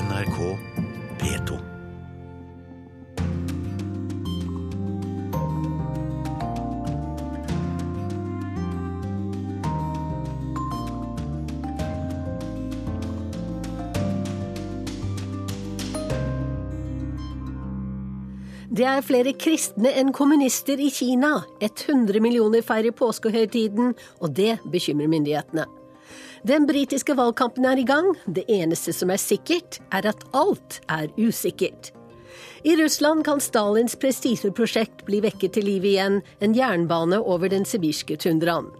[0.00, 0.36] NRK
[1.20, 1.56] P2.
[18.70, 21.42] Det er flere kristne enn kommunister i Kina.
[21.60, 23.92] 100 millioner feirer påskehøytiden,
[24.24, 25.66] og det bekymrer myndighetene.
[26.42, 28.14] Den britiske valgkampen er i gang.
[28.24, 31.92] Det eneste som er sikkert, er at alt er usikkert.
[32.64, 38.16] I Russland kan Stalins prestisjeprosjekt bli vekket til liv igjen, en jernbane over den sibirske
[38.20, 38.70] tundraen.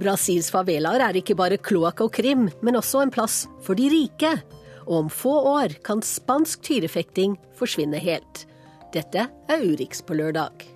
[0.00, 4.32] Brasils favelaer er ikke bare kloakk og krim, men også en plass for de rike.
[4.86, 8.46] Og om få år kan spansk tyrefekting forsvinne helt.
[8.94, 10.75] Dette er Urix på lørdag.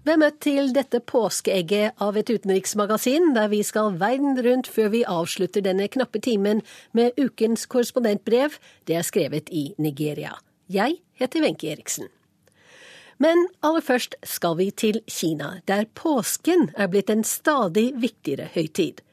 [0.00, 4.88] Vi er møtt til dette påskeegget av et utenriksmagasin, der vi skal verden rundt før
[4.94, 6.62] vi avslutter denne knappe timen
[6.96, 8.56] med ukens korrespondentbrev.
[8.88, 10.38] Det er skrevet i Nigeria.
[10.72, 12.08] Jeg heter Wenche Eriksen.
[13.20, 19.04] Men aller først skal vi til Kina, der påsken er blitt en stadig viktigere høytid.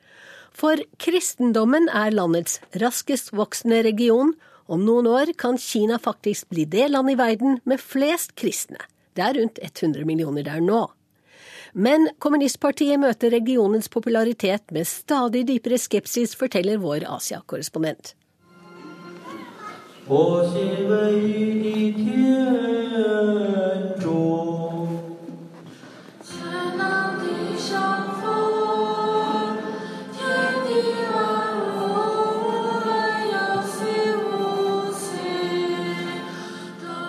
[0.55, 4.37] For kristendommen er landets raskest voksende region.
[4.71, 8.79] Om noen år kan Kina faktisk bli det land i verden med flest kristne.
[9.17, 10.83] Det er rundt 100 millioner der nå.
[11.73, 18.15] Men kommunistpartiet møter regionens popularitet med stadig dypere skepsis, forteller vår Asia-korrespondent.
[20.09, 20.47] 我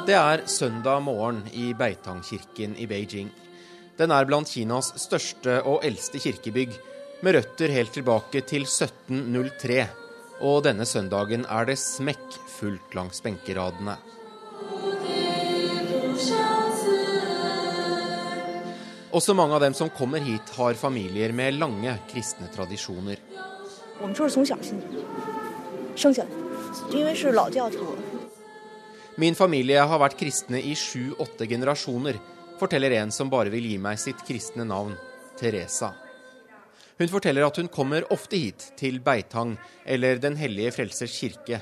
[0.09, 3.27] Det er søndag morgen i Beitangkirken i Beijing.
[3.99, 6.73] Den er blant Kinas største og eldste kirkebygg,
[7.21, 9.83] med røtter helt tilbake til 1703.
[10.49, 13.99] Og denne søndagen er det smekk fullt langs benkeradene.
[19.13, 23.21] Også mange av dem som kommer hit, har familier med lange kristne tradisjoner.
[29.19, 32.21] Min familie har vært kristne i sju-åtte generasjoner,
[32.61, 34.93] forteller en som bare vil gi meg sitt kristne navn,
[35.41, 35.89] Teresa.
[37.01, 41.59] Hun forteller at hun kommer ofte hit, til Beitang eller Den hellige frelsers kirke,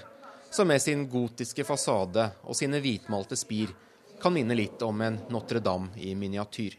[0.52, 3.72] som med sin gotiske fasade og sine hvitmalte spir
[4.20, 6.76] kan minne litt om en Notre-Dame i miniatyr.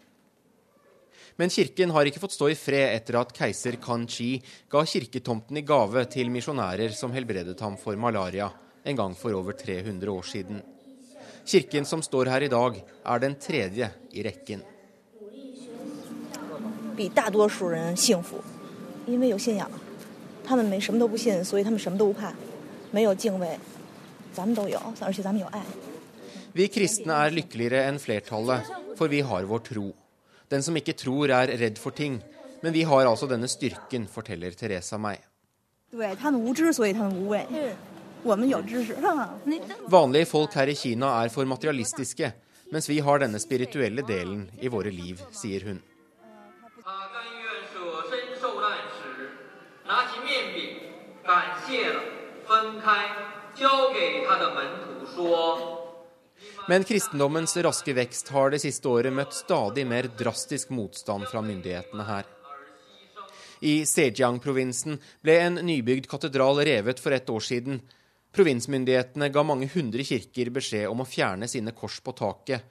[1.41, 4.35] Men kirken har ikke fått stå i fred etter at keiser Kan Chi
[4.69, 8.53] ga kirketomten i gave til misjonærer som helbredet ham for malaria
[8.86, 10.62] en gang for over 300 år siden.
[11.46, 14.62] Kirken som står her i dag, er den tredje i rekken.
[16.96, 18.36] 比大多数人幸福，
[19.06, 19.70] 因为有信仰。
[20.44, 22.34] 他们没什么都不信，所以他们什么都不怕，
[22.90, 23.58] 没有敬畏。
[24.34, 25.62] 咱们都有，而且咱们有爱。
[26.54, 28.60] Vi kristne er lykkeligere enn flertallet,
[28.96, 29.94] for vi har vår tro.
[30.50, 32.20] Den som ikke tror, er redd for ting.
[32.62, 35.18] Men vi har altså denne styrken, forteller Teresa meg.
[35.90, 37.46] 对他们无知，所以他们无畏。
[38.27, 42.31] Vanlige folk her i Kina er for materialistiske,
[42.71, 45.79] mens vi har denne spirituelle delen i våre liv, sier hun.
[56.67, 62.03] Men kristendommens raske vekst har det siste året møtt stadig mer drastisk motstand fra myndighetene
[62.07, 62.27] her.
[63.63, 67.79] I Sejiang-provinsen ble en nybygd katedral revet for et år siden,
[68.35, 72.63] Provinsmyndighetene ga mange hundre kirker beskjed om å fjerne sine kors på taket.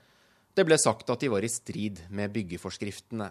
[0.54, 3.30] Det ble sagt at de var i strid med byggeforskriftene.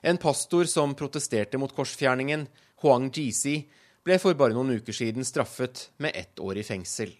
[0.00, 2.46] En pastor som protesterte mot korsfjerningen,
[2.80, 3.58] Huang Jisi,
[4.04, 7.12] ble for bare noen uker siden straffet med ett år i fengsel.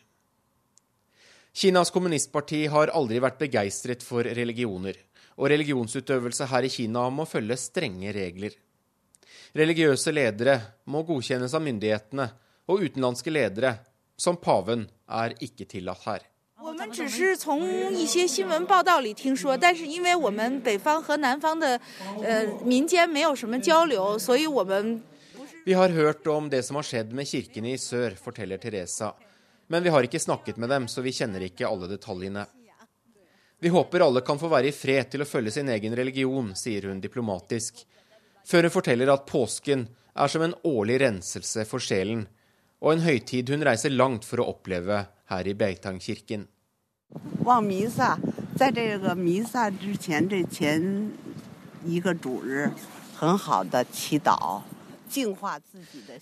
[1.53, 4.95] Kinas kommunistparti har aldri vært begeistret for religioner,
[5.37, 8.55] og religionsutøvelse her i Kina må følge strenge regler.
[9.57, 10.57] Religiøse ledere
[10.93, 12.29] må godkjennes av myndighetene,
[12.71, 13.75] og utenlandske ledere,
[14.21, 16.27] som paven, er ikke tillatt her.
[25.65, 29.15] Vi har hørt om det som har skjedd med kirkene i sør, forteller Teresa.
[29.73, 32.45] Men vi har ikke snakket med dem, så vi kjenner ikke alle detaljene.
[33.61, 36.89] Vi håper alle kan få være i fred til å følge sin egen religion, sier
[36.89, 37.83] hun diplomatisk.
[38.49, 39.87] Før hun forteller at påsken
[40.17, 42.25] er som en årlig renselse for sjelen
[42.81, 46.47] og en høytid hun reiser langt for å oppleve her i Beitang-kirken.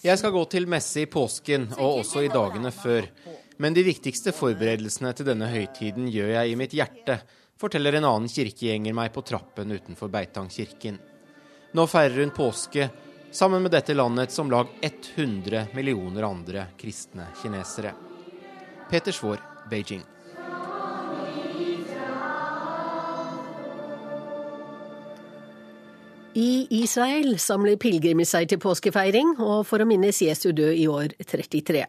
[0.03, 3.07] Jeg skal gå til messe i påsken og også i dagene før.
[3.59, 7.19] Men de viktigste forberedelsene til denne høytiden gjør jeg i mitt hjerte,
[7.59, 10.99] forteller en annen kirkegjenger meg på trappen utenfor Beitang-kirken.
[11.75, 12.89] Nå feirer hun påske
[13.33, 17.93] sammen med dette landets om lag 100 millioner andre kristne kinesere.
[18.91, 20.03] Peter Svaar, Beijing.
[26.39, 31.17] I Israel samler pilegrimer seg til påskefeiring, og for å minnes Jesu død i år
[31.27, 31.87] 33.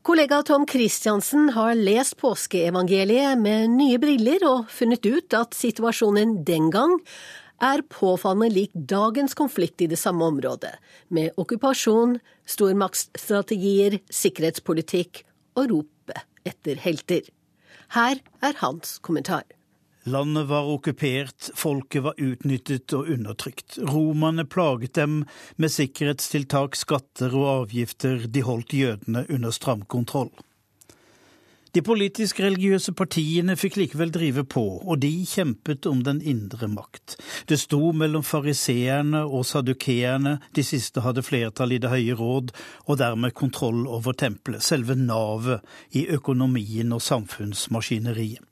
[0.00, 6.70] Kollega Tom Christiansen har lest påskeevangeliet med nye briller og funnet ut at situasjonen den
[6.72, 6.94] gang
[7.60, 10.72] er påfallende lik dagens konflikt i det samme området,
[11.08, 12.18] med okkupasjon,
[12.48, 15.24] stormaktsstrategier, sikkerhetspolitikk
[15.60, 17.24] og ropet etter helter.
[17.94, 19.44] Her er hans kommentar.
[20.08, 23.76] Landet var okkupert, folket var utnyttet og undertrykt.
[23.84, 25.24] Romerne plaget dem
[25.60, 30.32] med sikkerhetstiltak, skatter og avgifter, de holdt jødene under stram kontroll.
[31.70, 37.14] De politisk-religiøse partiene fikk likevel drive på, og de kjempet om den indre makt.
[37.46, 42.50] Det sto mellom fariseerne og sadukeerne, de siste hadde flertall i Det høye råd,
[42.90, 45.62] og dermed kontroll over tempelet, selve navet
[45.94, 48.49] i økonomien og samfunnsmaskineriet.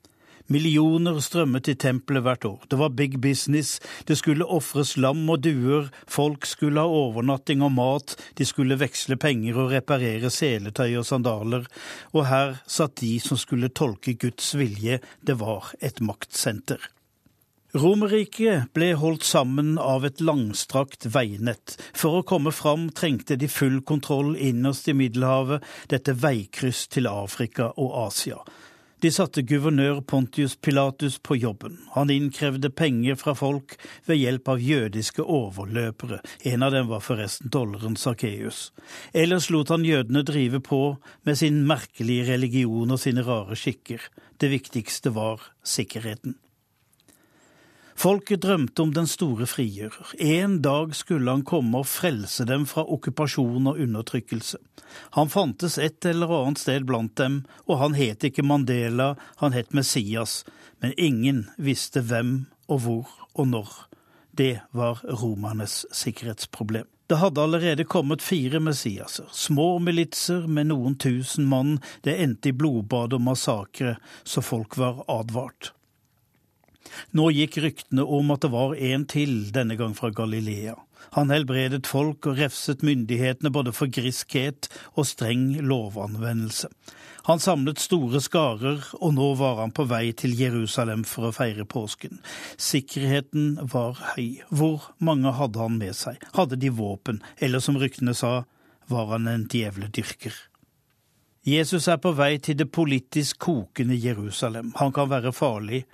[0.49, 2.63] Millioner strømmet til tempelet hvert år.
[2.71, 3.77] Det var big business,
[4.09, 9.19] det skulle ofres lam og duer, folk skulle ha overnatting og mat, de skulle veksle
[9.21, 11.67] penger og reparere seletøy og sandaler,
[12.15, 16.81] og her satt de som skulle tolke Guds vilje, det var et maktsenter.
[17.77, 21.75] Romerriket ble holdt sammen av et langstrakt veinett.
[21.93, 25.61] For å komme fram trengte de full kontroll innerst i Middelhavet,
[25.93, 28.41] dette veikryss til Afrika og Asia.
[28.99, 31.77] De satte guvernør Pontius Pilatus på jobben.
[31.93, 33.77] Han innkrevde penger fra folk
[34.09, 36.19] ved hjelp av jødiske overløpere.
[36.51, 38.73] En av dem var forresten tolleren Sakkeus.
[39.15, 40.81] Ellers lot han jødene drive på
[41.23, 44.03] med sin merkelige religion og sine rare skikker.
[44.35, 46.35] Det viktigste var sikkerheten.
[47.99, 50.13] Folket drømte om den store frigjører.
[50.23, 54.55] En dag skulle han komme og frelse dem fra okkupasjon og undertrykkelse.
[55.17, 59.75] Han fantes et eller annet sted blant dem, og han het ikke Mandela, han het
[59.75, 60.45] Messias,
[60.79, 63.73] men ingen visste hvem og hvor og når.
[64.31, 66.87] Det var romernes sikkerhetsproblem.
[67.11, 72.55] Det hadde allerede kommet fire Messiaser, små militser med noen tusen mann, det endte i
[72.55, 75.73] blodbad og massakre, så folk var advart.
[77.15, 80.75] Nå gikk ryktene om at det var en til, denne gang fra Galilea.
[81.15, 86.69] Han helbredet folk og refset myndighetene både for griskhet og streng lovanvendelse.
[87.29, 91.65] Han samlet store skarer, og nå var han på vei til Jerusalem for å feire
[91.69, 92.21] påsken.
[92.57, 94.41] Sikkerheten var høy.
[94.49, 96.21] Hvor mange hadde han med seg?
[96.37, 98.43] Hadde de våpen, eller som ryktene sa,
[98.89, 100.33] var han en djevledyrker?
[101.47, 104.73] Jesus er på vei til det politisk kokende Jerusalem.
[104.75, 105.85] Han kan være farlig,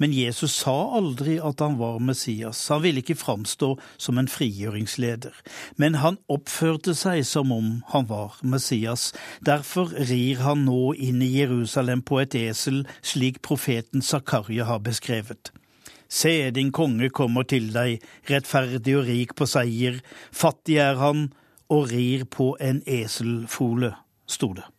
[0.00, 2.62] men Jesus sa aldri at han var Messias.
[2.72, 5.36] Han ville ikke framstå som en frigjøringsleder.
[5.76, 9.12] Men han oppførte seg som om han var Messias.
[9.44, 15.52] Derfor rir han nå inn i Jerusalem på et esel, slik profeten Zakaria har beskrevet.
[16.08, 18.00] Se, din konge kommer til deg,
[18.30, 20.00] rettferdig og rik på seier,
[20.32, 21.26] fattig er han
[21.68, 23.92] og rir på en eselfole,
[24.26, 24.73] sto det.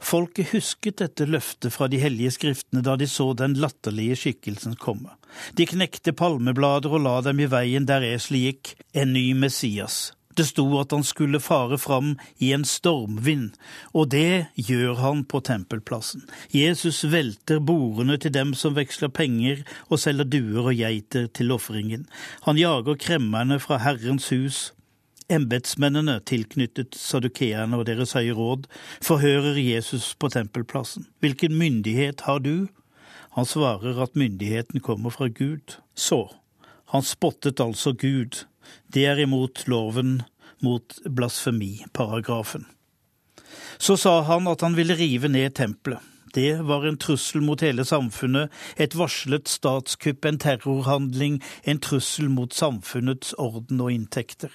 [0.00, 5.16] Folket husket dette løftet fra de hellige skriftene da de så den latterlige skikkelsen komme.
[5.56, 10.16] De knekte palmeblader og la dem i veien der eselet gikk, en ny Messias.
[10.36, 12.12] Det sto at han skulle fare fram
[12.44, 13.54] i en stormvind,
[13.96, 16.26] og det gjør han på tempelplassen.
[16.52, 22.04] Jesus velter bordene til dem som veksler penger og selger duer og geiter til ofringen.
[22.44, 24.60] Han jager kremmerne fra Herrens hus,
[25.26, 28.68] Embetsmennene tilknyttet sadukeerne og deres høye råd
[29.02, 31.08] forhører Jesus på tempelplassen.
[31.18, 32.68] Hvilken myndighet har du?
[33.34, 35.80] Han svarer at myndigheten kommer fra Gud.
[35.98, 36.28] Så,
[36.94, 38.46] han spottet altså Gud.
[38.94, 40.22] Det er imot loven,
[40.62, 42.68] mot blasfemiparagrafen.
[43.78, 45.98] Så sa han at han ville rive ned tempelet.
[46.34, 52.52] Det var en trussel mot hele samfunnet, et varslet statskupp, en terrorhandling, en trussel mot
[52.54, 54.52] samfunnets orden og inntekter.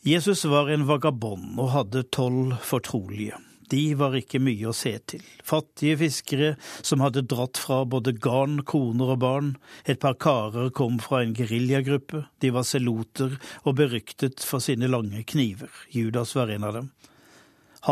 [0.00, 3.36] Jesus var en vagabond og hadde tolv fortrolige.
[3.68, 5.20] De var ikke mye å se til.
[5.44, 6.48] Fattige fiskere
[6.80, 9.52] som hadde dratt fra både garn, koner og barn.
[9.84, 12.24] Et par karer kom fra en geriljagruppe.
[12.40, 15.68] De var seloter og beryktet for sine lange kniver.
[15.92, 16.90] Judas var en av dem.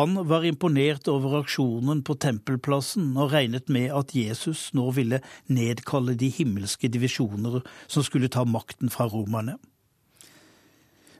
[0.01, 5.21] Han var imponert over aksjonen på tempelplassen og regnet med at Jesus nå ville
[5.53, 9.61] nedkalle de himmelske divisjoner som skulle ta makten fra romerne.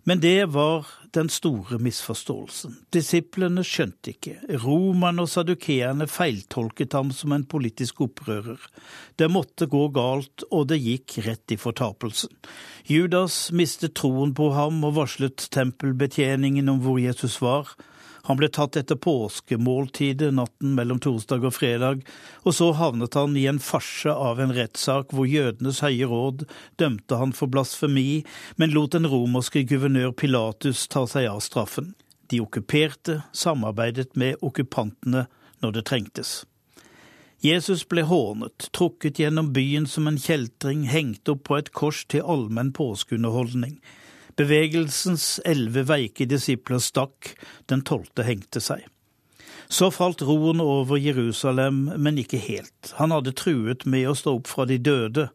[0.09, 2.79] Men det var den store misforståelsen.
[2.95, 4.39] Disiplene skjønte ikke.
[4.63, 8.63] Romerne og sadukeerne feiltolket ham som en politisk opprører.
[9.21, 12.33] Det måtte gå galt, og det gikk rett i fortapelsen.
[12.89, 17.75] Judas mistet troen på ham og varslet tempelbetjeningen om hvor Jesus var.
[18.27, 22.03] Han ble tatt etter påskemåltidet natten mellom torsdag og fredag,
[22.43, 26.45] og så havnet han i en farse av en rettssak hvor jødenes høye råd
[26.81, 28.25] dømte han for blasfemi,
[28.57, 31.95] men lot den romerske guvernør Pilatus ta seg av straffen.
[32.29, 35.27] De okkuperte samarbeidet med okkupantene
[35.63, 36.43] når det trengtes.
[37.39, 42.27] Jesus ble hånet, trukket gjennom byen som en kjeltring, hengt opp på et kors til
[42.27, 43.77] allmenn påskeunderholdning.
[44.39, 47.33] Bevegelsens elleve veike disipler stakk,
[47.67, 48.85] den tolvte hengte seg.
[49.69, 52.93] Så falt roen over Jerusalem, men ikke helt.
[53.01, 55.27] Han hadde truet med å stå opp fra de døde.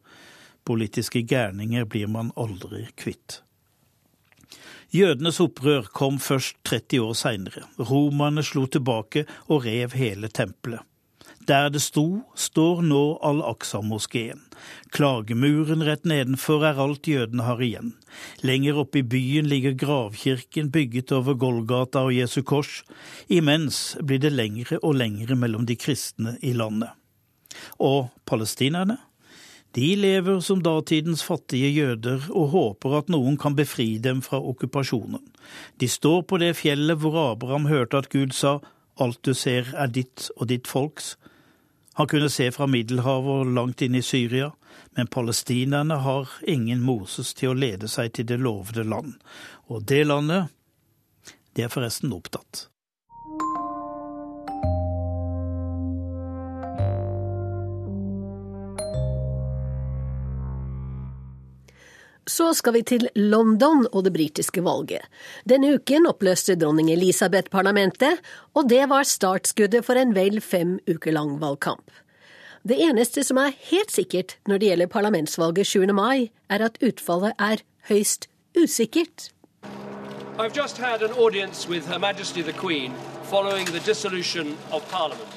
[0.64, 3.42] Politiske gærninger blir man aldri kvitt.
[4.94, 7.68] Jødenes opprør kom først 30 år seinere.
[7.78, 10.80] Romerne slo tilbake og rev hele tempelet.
[11.44, 14.40] Der det sto, står nå Al-Aqsa-moskeen.
[14.96, 17.90] Klagemuren rett nedenfor er alt jødene har igjen.
[18.40, 22.80] Lenger oppe i byen ligger gravkirken bygget over Golgata og Jesu kors.
[23.28, 26.94] Imens blir det lengre og lengre mellom de kristne i landet.
[27.76, 28.96] Og palestinerne?
[29.74, 35.20] De lever som datidens fattige jøder og håper at noen kan befri dem fra okkupasjonen.
[35.76, 38.60] De står på det fjellet hvor Abraham hørte at Gud sa
[39.02, 41.16] alt du ser er ditt og ditt folks.
[41.94, 44.50] Han kunne se fra Middelhavet og langt inn i Syria,
[44.98, 49.14] men palestinerne har ingen Moses til å lede seg til det lovede land.
[49.70, 50.50] Og det landet,
[51.54, 52.66] det er forresten opptatt.
[62.26, 65.04] Så skal vi til London og det britiske valget.
[65.48, 68.22] Denne uken oppløste dronning Elisabeth parlamentet,
[68.54, 71.90] og det var startskuddet for en vel fem uker lang valgkamp.
[72.64, 75.92] Det eneste som er helt sikkert når det gjelder parlamentsvalget 7.
[75.92, 79.30] mai, er at utfallet er høyst usikkert.
[80.38, 85.28] I've just had an audience with Her Majesty the Queen following the dissolution of Parliament.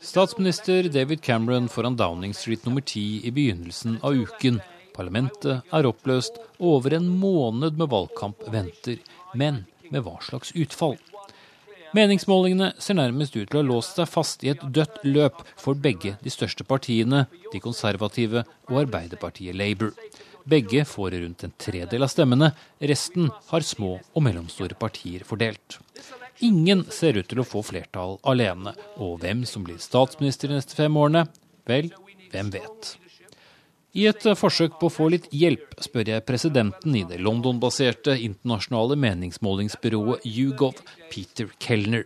[0.00, 4.60] Statsminister David Cameron foran Downing Street nummer ti i begynnelsen av uken.
[4.96, 9.02] Parlamentet er oppløst, og over en måned med valgkamp venter.
[9.36, 10.96] Men med hva slags utfall?
[11.96, 15.78] Meningsmålingene ser nærmest ut til å ha låst seg fast i et dødt løp for
[15.78, 19.94] begge de største partiene, de konservative og Arbeiderpartiet Labour.
[20.46, 25.80] Begge får rundt en tredel av stemmene, resten har små og mellomstore partier fordelt.
[26.44, 30.76] Ingen ser ut til å få flertall alene, og hvem som blir statsminister de neste
[30.76, 31.24] fem årene,
[31.66, 31.90] vel,
[32.34, 32.96] hvem vet.
[33.96, 38.92] I et forsøk på å få litt hjelp spør jeg presidenten i det London-baserte internasjonale
[39.00, 42.04] meningsmålingsbyrået YouGov, Peter Kellner,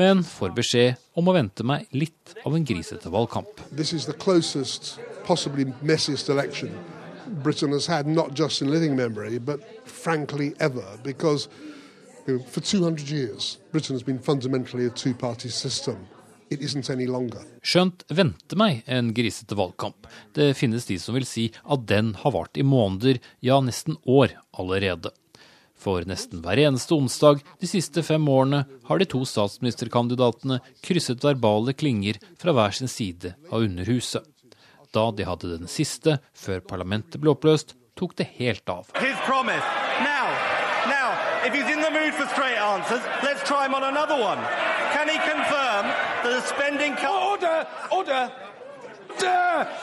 [0.00, 3.60] men får beskjed om å vente meg litt av en grisete valgkamp.
[4.16, 4.96] Closest,
[7.42, 11.48] Britain has had, not just in living memory, but frankly ever, because
[12.26, 15.96] you know, for 200 years Britain has been fundamentally a two-party system.
[16.48, 17.42] It isn't any longer.
[17.66, 20.06] Skjønt venter meg en grisete valgkamp.
[20.34, 24.36] Det finnes de som vil si at den har vart i måneder, ja nesten år
[24.54, 25.10] allerede.
[25.76, 31.74] For nesten hver eneste onsdag de siste fem årene har de to statsministerkandidatene krysset verbale
[31.76, 34.22] klinger fra hver sin side av Underhuset.
[34.94, 38.88] Da de hadde den siste, før parlamentet ble oppløst, tok det helt av.
[39.02, 39.66] His promise.
[40.00, 40.30] Now,
[40.86, 41.10] now,
[41.44, 44.40] if he's in the mood for straight answers, let's try him on another one.
[44.94, 45.65] Can he confirm
[46.30, 47.22] the spending cut.
[47.32, 47.66] Order!
[47.90, 48.30] Order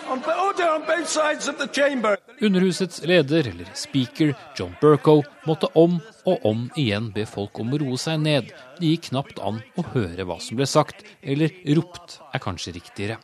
[0.10, 2.18] on, order on both sides of the chamber.
[2.42, 7.80] Underhusets leder, eller speaker, John Burko, måtte om og om igjen be folk om å
[7.82, 8.52] roe seg ned.
[8.80, 13.18] Det gikk knapt an å høre hva som ble sagt, eller ropt er kanskje riktigere.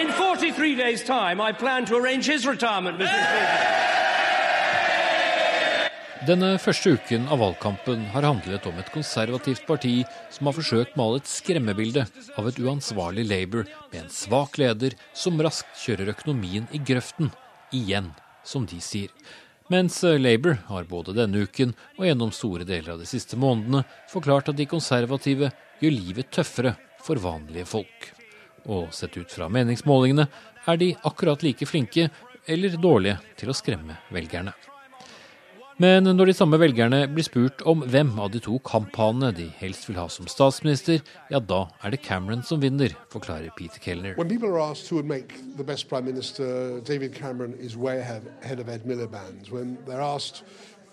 [0.00, 3.08] In 43 days' time, I plan to arrange his retirement, Mr.
[3.08, 4.07] Speaker.
[6.26, 10.00] Denne første uken av valgkampen har handlet om et konservativt parti
[10.34, 12.02] som har forsøkt male et skremmebilde
[12.34, 17.30] av et uansvarlig Labour med en svak leder som raskt kjører økonomien i grøften.
[17.70, 18.08] Igjen,
[18.42, 19.12] som de sier.
[19.70, 24.50] Mens Labour har både denne uken og gjennom store deler av de siste månedene forklart
[24.50, 26.72] at de konservative gjør livet tøffere
[27.04, 28.08] for vanlige folk.
[28.66, 30.26] Og sett ut fra meningsmålingene
[30.66, 32.08] er de akkurat like flinke
[32.48, 34.56] eller dårlige til å skremme velgerne.
[35.78, 39.84] Men når de samme velgerne blir spurt om hvem av de to kamphanene de helst
[39.86, 44.16] vil ha som statsminister, ja da er det Cameron som vinner, forklarer Peter Kellner.
[44.18, 48.00] When people are asked who would make the best prime minister, David Cameron is way
[48.00, 49.52] ahead, ahead of Ed Miliband.
[49.52, 50.42] When they're asked,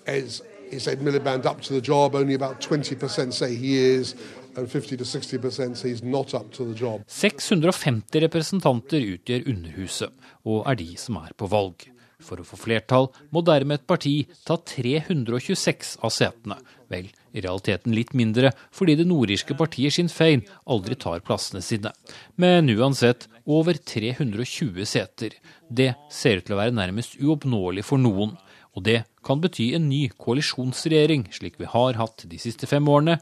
[0.06, 2.14] is, is Ed Miliband up to the job?
[2.14, 4.14] Only about 20% say he is,
[4.56, 7.02] and 50 to 60% say he's not up to the job.
[7.08, 10.14] 650 representanter utgjør Underhuset,
[10.46, 11.90] og er de som er på valg.
[12.24, 14.14] For å få flertall må dermed et parti
[14.48, 16.58] ta 326 av setene.
[16.92, 21.92] Vel, i realiteten litt mindre, fordi det nordirske partiet Sinn Fein aldri tar plassene sine.
[22.40, 25.36] Men uansett over 320 seter.
[25.70, 28.36] Det ser ut til å være nærmest uoppnåelig for noen.
[28.76, 33.18] Og det kan bety en ny koalisjonsregjering, slik vi har hatt de siste fem årene.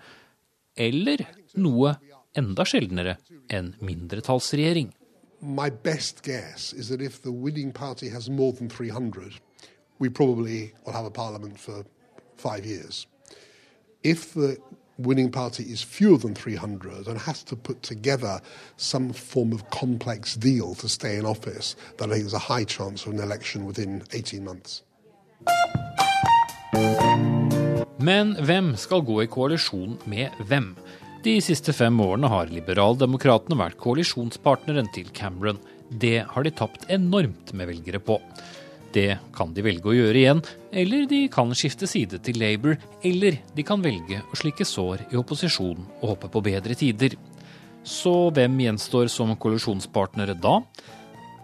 [0.73, 1.25] Eller
[1.61, 1.95] noe
[2.37, 3.19] enda sjeldnere
[3.53, 4.91] en mindretallsregjering.
[5.43, 9.33] My best guess is that if the winning party has more than 300,
[9.99, 11.83] we probably will have a parliament for
[12.37, 13.07] five years.
[14.03, 14.57] If the
[14.97, 18.39] winning party is fewer than 300 and has to put together
[18.77, 22.63] some form of complex deal to stay in office, then I think there's a high
[22.63, 24.83] chance of an election within 18 months.
[27.99, 30.75] Men hvem skal gå i koalisjon med hvem?
[31.23, 35.61] De siste fem årene har Liberaldemokratene vært koalisjonspartneren til Cameron.
[35.87, 38.17] Det har de tapt enormt med velgere på.
[38.91, 40.41] Det kan de velge å gjøre igjen,
[40.75, 42.75] eller de kan skifte side til Labour,
[43.07, 47.15] eller de kan velge å slikke sår i opposisjon og håpe på bedre tider.
[47.87, 50.59] Så hvem gjenstår som koalisjonspartnere da?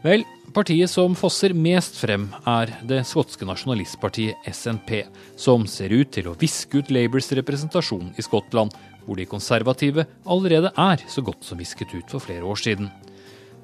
[0.04, 5.06] Vel, partiet som fosser mest frem, er det skotske nasjonalistpartiet SNP,
[5.40, 8.76] som ser ut til å viske ut Labours representasjon i Skottland,
[9.10, 12.92] hvor de konservative allerede er så godt som visket ut for flere år siden.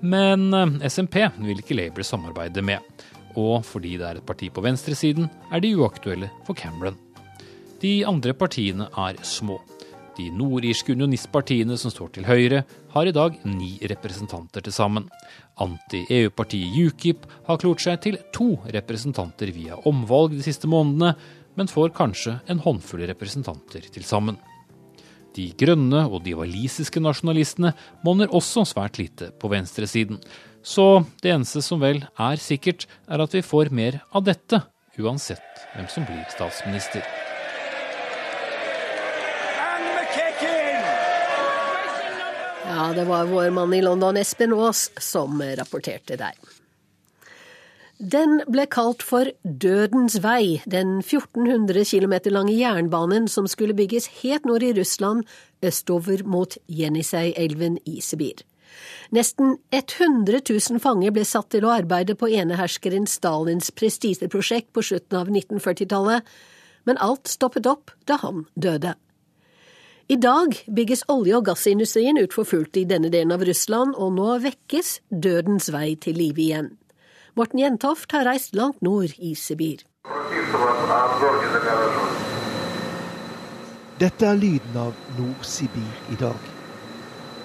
[0.01, 0.49] Men
[0.83, 2.81] SMP vil ikke Labour samarbeide med,
[3.37, 6.97] og fordi det er et parti på venstresiden, er de uaktuelle for Cameron.
[7.81, 9.59] De andre partiene er små.
[10.15, 15.09] De nordirske unionistpartiene som står til høyre, har i dag ni representanter til sammen.
[15.59, 21.13] Anti-EU-partiet UKIP har klort seg til to representanter via omvalg de siste månedene,
[21.59, 24.39] men får kanskje en håndfull representanter til sammen.
[25.35, 27.73] De grønne og de walisiske nasjonalistene
[28.05, 30.21] monner også svært lite på venstresiden.
[30.65, 34.63] Så det eneste som vel er sikkert, er at vi får mer av dette,
[34.97, 37.03] uansett hvem som blir statsminister.
[42.65, 46.33] Ja, det var vår mann i London, Espen Aas, som rapporterte der.
[47.95, 54.43] Den ble kalt for Dødens vei, den 1400 km lange jernbanen som skulle bygges helt
[54.43, 55.23] nord i Russland,
[55.63, 58.43] østover mot Jenisei-elven i Sibir.
[59.15, 65.21] Nesten 100 000 fanger ble satt til å arbeide på eneherskeren Stalins prestisjeprosjekt på slutten
[65.21, 66.27] av 1940-tallet,
[66.83, 68.97] men alt stoppet opp da han døde.
[70.11, 74.17] I dag bygges olje- og gassindustrien ut for fullt i denne delen av Russland, og
[74.19, 76.75] nå vekkes dødens vei til live igjen.
[77.35, 79.81] Morten Jentoft har reist langt nord i Sibir.
[83.99, 86.45] Dette er lyden av Nord-Sibir i dag.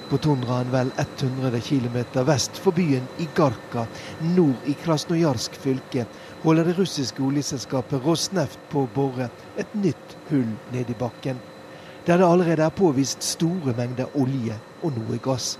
[0.06, 1.98] På tundraen vel 100 km
[2.28, 3.88] vest for byen Igarka,
[4.36, 6.06] nord i Krasnojarsk fylke,
[6.44, 9.26] holder det russiske oljeselskapet Rosneft på å bore
[9.58, 11.42] et nytt hull ned i bakken
[12.06, 14.54] der det allerede er påvist store mengder olje
[14.86, 15.56] og noe gass.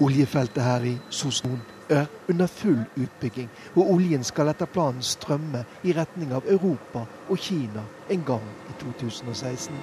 [0.00, 1.60] Oljefeltet her i Sosnon
[1.94, 7.38] er under full utbygging, og oljen skal etter planen strømme i retning av Europa og
[7.38, 9.74] Kina en gang i 2016.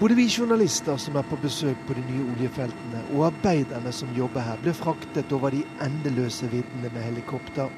[0.00, 4.44] Både vi journalister som er på besøk på de nye oljefeltene, og arbeiderne som jobber
[4.44, 7.72] her, ble fraktet over de endeløse viddene med helikopter.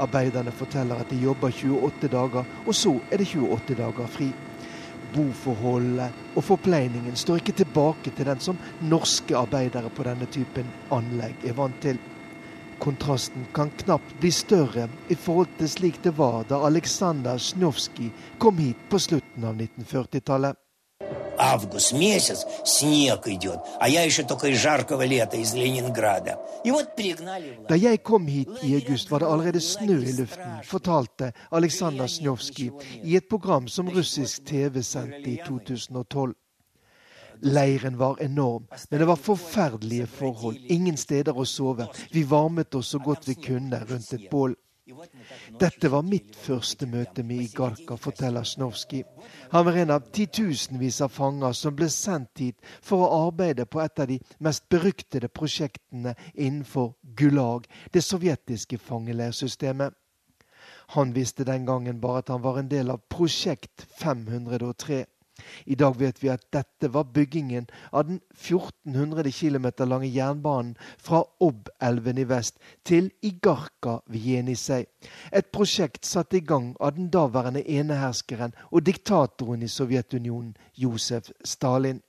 [0.00, 4.30] Arbeiderne forteller at de jobber 28 dager, og så er det 28 dager fri.
[5.14, 8.58] Boforholdet og forpleiningen står ikke tilbake til den som
[8.90, 12.00] norske arbeidere på denne typen anlegg er vant til.
[12.82, 18.10] Kontrasten kan knapt bli større i forhold til slik det var da Aleksandr Snjovskij
[18.42, 20.63] kom hit på slutten av 1940-tallet
[21.39, 26.39] август месяц, снег идет, а я еще только из жаркого лета, из Ленинграда.
[26.63, 30.61] И вот перегнали Da jeg kom hit i august, var det allerede snø i luften,
[30.63, 32.71] fortalte Aleksandr Snjovskij
[33.03, 36.33] i et program som russisk TV sendte i 2012.
[37.41, 40.57] Leiren var enorm, men det var forferdelige forhold.
[40.67, 41.87] Ingen steder å sove.
[42.11, 44.55] Vi varmet oss så godt vi kunne rundt et bål.
[45.60, 49.06] Dette var mitt første møte med Igarka, forteller Snovskij.
[49.54, 53.80] Han var en av titusenvis av fanger som ble sendt hit for å arbeide på
[53.80, 57.64] et av de mest beryktede prosjektene innenfor Gulag,
[57.96, 59.96] det sovjetiske fangeleirsystemet.
[60.92, 65.06] Han visste den gangen bare at han var en del av Prosjekt 503.
[65.65, 71.23] I dag vet vi at dette var byggingen av den 1400 km lange jernbanen fra
[71.39, 74.85] Ob-elven i vest til Igarka ved Jenisei.
[75.31, 82.01] Et prosjekt satt i gang av den daværende eneherskeren og diktatoren i Sovjetunionen, Josef Stalin.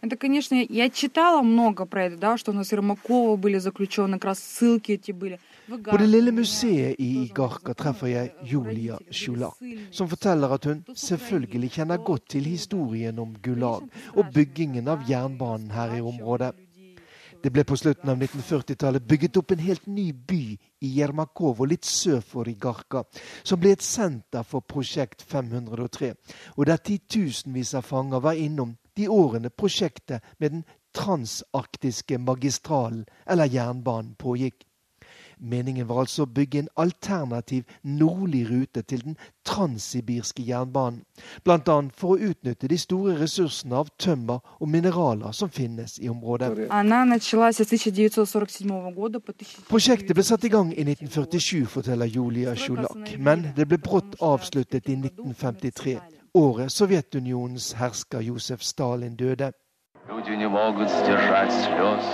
[0.00, 4.24] Это, конечно, я читала много про это, да, что у нас Ермакова были заключены, как
[4.24, 5.40] раз ссылки эти были.
[5.69, 9.59] På det lille museet i Igarka treffer jeg Julia Sjulak,
[9.91, 15.69] som forteller at hun selvfølgelig kjenner godt til historien om Gulag og byggingen av jernbanen
[15.75, 16.55] her i området.
[17.43, 20.41] Det ble på slutten av 1940-tallet bygget opp en helt ny by
[20.83, 23.05] i Jermakovo, litt sør for Igarka,
[23.47, 26.11] som ble et senter for Prosjekt 503,
[26.57, 30.65] og der titusenvis av fanger var innom de årene prosjektet med den
[30.97, 34.65] transarktiske magistralen, eller jernbanen, pågikk.
[35.38, 41.02] Meningen var altså å bygge en alternativ nordlig rute til den transsibirske jernbanen,
[41.44, 41.76] bl.a.
[41.96, 46.68] for å utnytte de store ressursene av tømmer og mineraler som finnes i området.
[46.70, 49.68] Она началась с 1947 года по 1000...
[49.68, 54.88] Prosjektet ble satt i gang i 1947, forteller Julia Sjulak, men det ble brått avsluttet
[54.88, 55.98] i 1953,
[56.34, 59.52] året Sovjetunionens hersker Josef Stalin døde.
[60.08, 62.04] Люди не могут сдержать слез,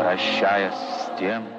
[0.00, 1.53] прощаясь с тем,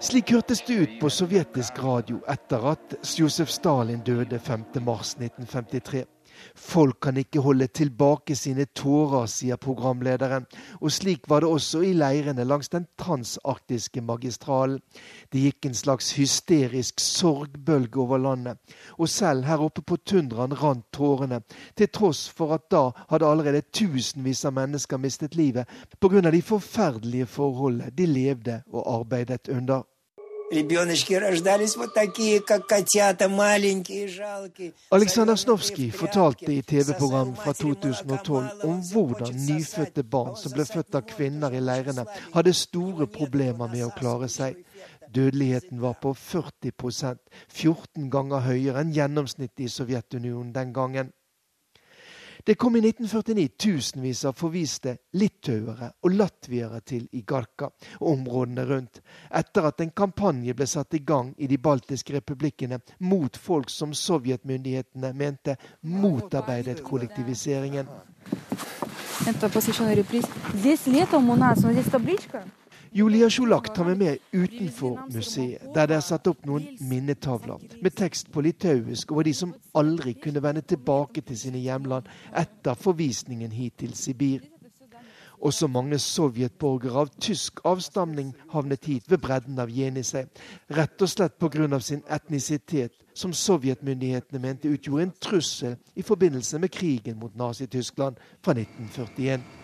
[0.00, 6.06] slik hørtes det ut på sovjetisk radio etter at Josef Stalin døde 5.3.1953.
[6.56, 10.46] Folk kan ikke holde tilbake sine tårer, sier programlederen.
[10.80, 14.80] Og slik var det også i leirene langs den transarktiske magistralen.
[15.32, 18.56] Det gikk en slags hysterisk sorgbølge over landet.
[18.96, 21.42] Og selv her oppe på tundraen rant tårene,
[21.76, 25.68] til tross for at da hadde allerede tusenvis av mennesker mistet livet
[26.00, 26.30] pga.
[26.30, 29.89] de forferdelige forholdene de levde og arbeidet under.
[30.51, 34.73] Ребеночки рождались вот такие, как котята, маленькие, жалкие.
[34.91, 41.01] Alexander Snovskij fortalte i TV-program fra 2012 om hvordan nyfødte barn som ble født av
[41.09, 42.05] kvinner i leirene,
[42.35, 44.61] hadde store problemer med å klare seg.
[45.09, 46.71] Dødeligheten var på 40
[47.49, 51.13] 14 ganger høyere enn gjennomsnittet i Sovjetunionen den gangen.
[52.44, 57.68] Det kom i 1949 tusenvis av forviste litauere og latviere til Igarka
[58.00, 59.00] og områdene rundt,
[59.30, 63.92] etter at en kampanje ble satt i gang i de baltiske republikkene mot folk som
[63.94, 67.86] sovjetmyndighetene mente motarbeidet kollektiviseringen.
[72.92, 77.94] Julia Sjolak tar meg med utenfor museet, der det er satt opp noen minnetavler med
[77.94, 83.54] tekst på litauisk over de som aldri kunne vende tilbake til sine hjemland etter forvisningen
[83.54, 84.42] hit til Sibir.
[85.38, 90.26] Også mange sovjetborgere av tysk avstamning havnet hit ved bredden av Jenisej,
[90.74, 91.80] rett og slett pga.
[91.80, 98.52] sin etnisitet, som sovjetmyndighetene mente utgjorde en trussel i forbindelse med krigen mot Nazi-Tyskland fra
[98.52, 99.59] 1941.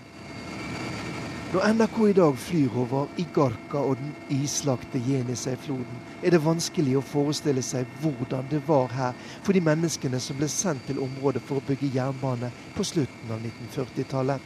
[1.52, 7.02] Når NRK i dag flyr over Igarka og den islagte Jenisei-floden, er det vanskelig å
[7.06, 9.14] forestille seg hvordan det var her
[9.46, 13.46] for de menneskene som ble sendt til området for å bygge jernbane på slutten av
[13.46, 14.42] 1940-tallet.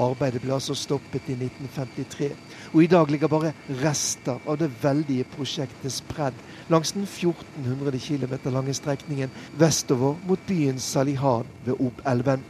[0.00, 2.32] Arbeidet ble altså stoppet i 1953,
[2.72, 3.52] og i dag ligger bare
[3.84, 6.40] rester av det veldige prosjektet spredd
[6.72, 12.46] langs den 1400 km lange strekningen vestover mot byen Salihan ved Ob-elven.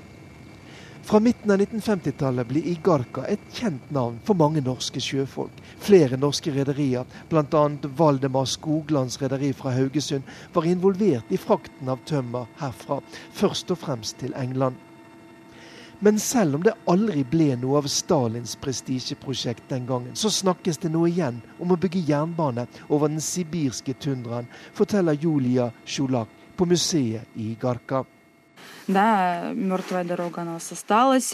[1.09, 5.62] Fra midten av 1950-tallet blir Igarka et kjent navn for mange norske sjøfolk.
[5.81, 7.62] Flere norske rederier, bl.a.
[7.97, 12.99] Valdemar Skoglands rederi fra Haugesund, var involvert i frakten av tømmer herfra,
[13.33, 14.77] først og fremst til England.
[16.05, 20.92] Men selv om det aldri ble noe av Stalins prestisjeprosjekt den gangen, så snakkes det
[20.92, 27.33] nå igjen om å bygge jernbane over den sibirske tundraen, forteller Julia Sjolak på museet
[27.33, 28.05] i Igarka
[28.88, 31.34] Да, мертвая дорога она осталась.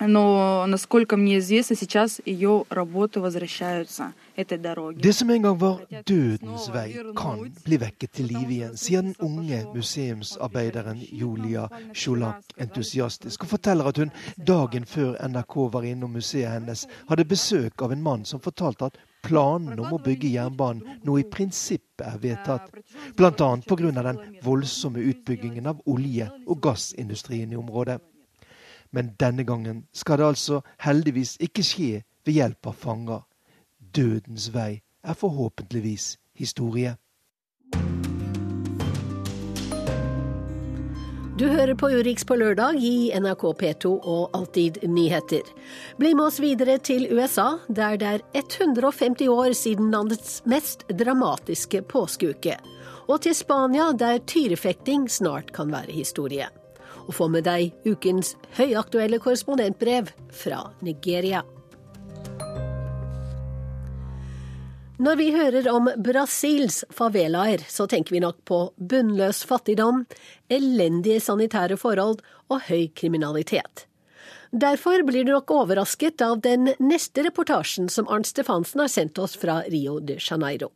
[0.00, 5.00] Но, насколько мне известно, сейчас ее работы возвращаются, этой дороги.
[5.00, 9.14] Det som en gang var dødens vei, kan bli vekket til live igjen, sier den
[9.22, 16.50] unge museumsarbeideren Julia Sjolak entusiastisk, og forteller at hun dagen før NRK var innom museet
[16.50, 21.17] hennes, hadde besøk av en mann som fortalte at planen om å bygge jernbanen nå
[21.19, 22.69] i prinsippet er vedtatt,
[23.17, 23.31] bl.a.
[23.67, 23.91] pga.
[23.91, 27.99] den voldsomme utbyggingen av olje- og gassindustrien i området.
[28.91, 31.91] Men denne gangen skal det altså heldigvis ikke skje
[32.25, 33.21] ved hjelp av fanger.
[33.79, 36.95] Dødens vei er forhåpentligvis historie.
[41.39, 45.45] Du hører på Urix på lørdag i NRK P2 og Alltid nyheter.
[45.95, 51.79] Bli med oss videre til USA, der det er 150 år siden landets mest dramatiske
[51.87, 52.57] påskeuke.
[53.07, 56.49] Og til Spania, der tyrefekting snart kan være historie.
[57.07, 61.45] Og få med deg ukens høyaktuelle korrespondentbrev fra Nigeria.
[64.99, 70.01] Når vi hører om Brasils favelaer, så tenker vi nok på bunnløs fattigdom,
[70.51, 72.19] elendige sanitære forhold
[72.51, 73.85] og høy kriminalitet.
[74.51, 79.37] Derfor blir du nok overrasket av den neste reportasjen som Arnt Stefansen har sendt oss
[79.39, 80.73] fra Rio de Janeiro.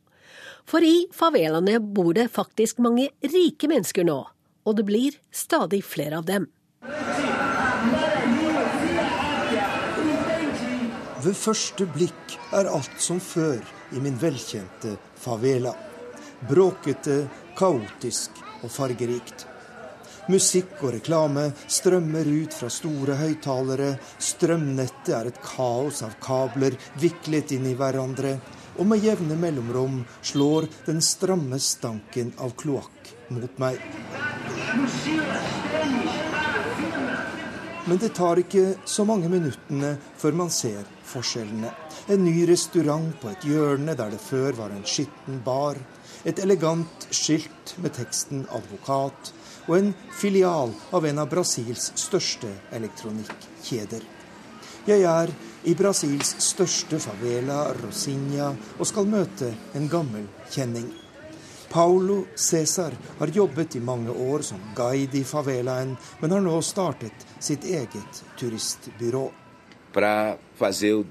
[0.64, 4.22] For i favelaene bor det faktisk mange rike mennesker nå,
[4.64, 6.48] og det blir stadig flere av dem.
[11.24, 13.62] Ved første blikk er alt som før
[13.96, 15.70] i min velkjente favela.
[16.44, 17.22] Bråkete,
[17.56, 19.46] kaotisk og fargerikt.
[20.28, 23.94] Musikk og reklame strømmer ut fra store høyttalere.
[24.20, 28.36] Strømnettet er et kaos av kabler viklet inn i hverandre.
[28.76, 33.80] Og med jevne mellomrom slår den stramme stanken av kloakk mot meg.
[37.84, 41.68] Men det tar ikke så mange minuttene før man ser forskjellene.
[42.08, 45.76] En ny restaurant på et hjørne der det før var en skitten bar.
[46.24, 49.32] Et elegant skilt med teksten 'advokat'.
[49.68, 54.02] Og en filial av en av Brasils største elektronikkjeder.
[54.86, 55.30] Jeg er
[55.64, 61.03] i Brasils største favela, Rosinha, og skal møte en gammel kjenning.
[61.74, 67.24] Paulo Cæsar har jobbet i mange år som guide i favelaen, men har nå startet
[67.42, 69.30] sitt eget turistbyrå.
[69.92, 71.04] para fazer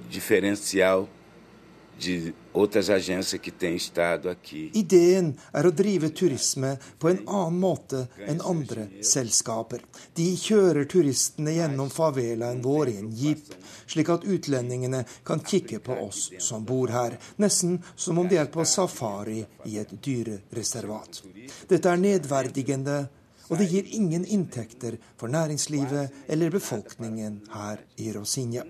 [1.99, 4.71] de outras agências que têm estado aqui.
[4.73, 9.81] Ideen er å drive turisme på en annen måte enn andre selskaper.
[10.15, 13.49] De kjører turistene gjennom favelaen vår i en jeep,
[13.87, 18.51] slik at utlendingene kan kikke på oss som bor her, nesten som om de er
[18.53, 21.23] på safari i et dyrereservat.
[21.69, 23.03] Dette er nedverdigende
[23.53, 28.63] og det gir ingen inntekter for næringslivet eller befolkningen her i Rosinja.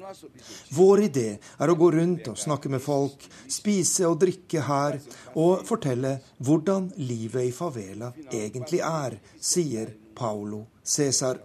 [0.76, 5.00] Vår idé er å gå rundt og snakke med folk, spise og drikke her,
[5.40, 11.40] og fortelle hvordan livet i favela egentlig er, sier Paulo Cæsar.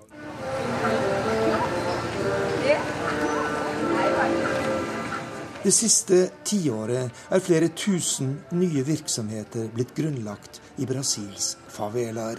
[5.62, 12.38] Det siste tiåret er flere tusen nye virksomheter blitt grunnlagt i Brasils favelaer.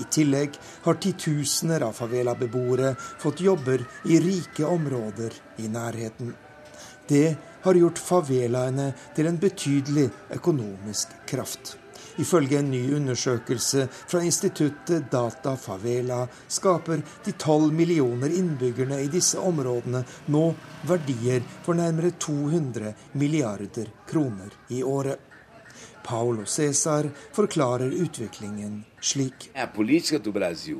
[0.00, 6.34] I tillegg har titusener av favela-beboere fått jobber i rike områder i nærheten.
[7.08, 11.76] Det har gjort favelaene til en betydelig økonomisk kraft.
[12.16, 19.38] Ifølge en ny undersøkelse fra instituttet Data Favela skaper de tolv millioner innbyggerne i disse
[19.40, 20.00] områdene
[20.32, 20.44] nå
[20.88, 25.25] verdier for nærmere 200 milliarder kroner i året.
[26.06, 29.50] Paulo Cæsar forklarer utviklingen slik.
[29.54, 30.78] A política do Brasil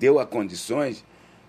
[0.00, 1.04] deu a condições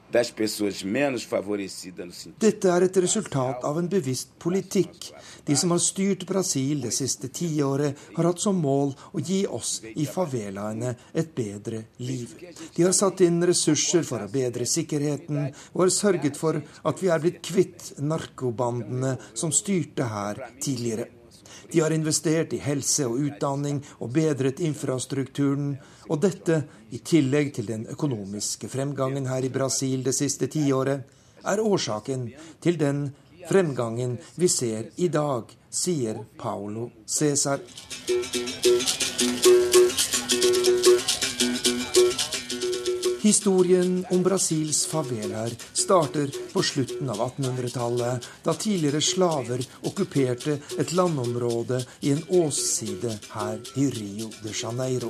[0.09, 5.11] das pessoas menos favorecidas no sentido Dette er et resultat av en bevisst politikk.
[5.45, 9.81] De som har styrt Brasil det siste tiåret, har hatt som mål å gi oss
[9.95, 12.37] i favelaene et bedre liv.
[12.75, 17.11] De har satt inn ressurser for å bedre sikkerheten, og har sørget for at vi
[17.11, 21.16] er blitt kvitt narkobandene som styrte her tidligere.
[21.71, 25.75] De har investert i helse og utdanning og bedret infrastrukturen.
[26.07, 31.03] Og dette, i tillegg til den økonomiske fremgangen her i Brasil det siste tiåret,
[31.43, 32.29] er årsaken
[32.63, 33.09] til den
[33.49, 37.59] fremgangen vi ser i dag, sier Paulo Cæsar.
[43.21, 51.81] Historien om Brasils favelaer starter på slutten av 1800-tallet, da tidligere slaver okkuperte et landområde
[52.05, 55.09] i en åsside her i Rio de Janeiro.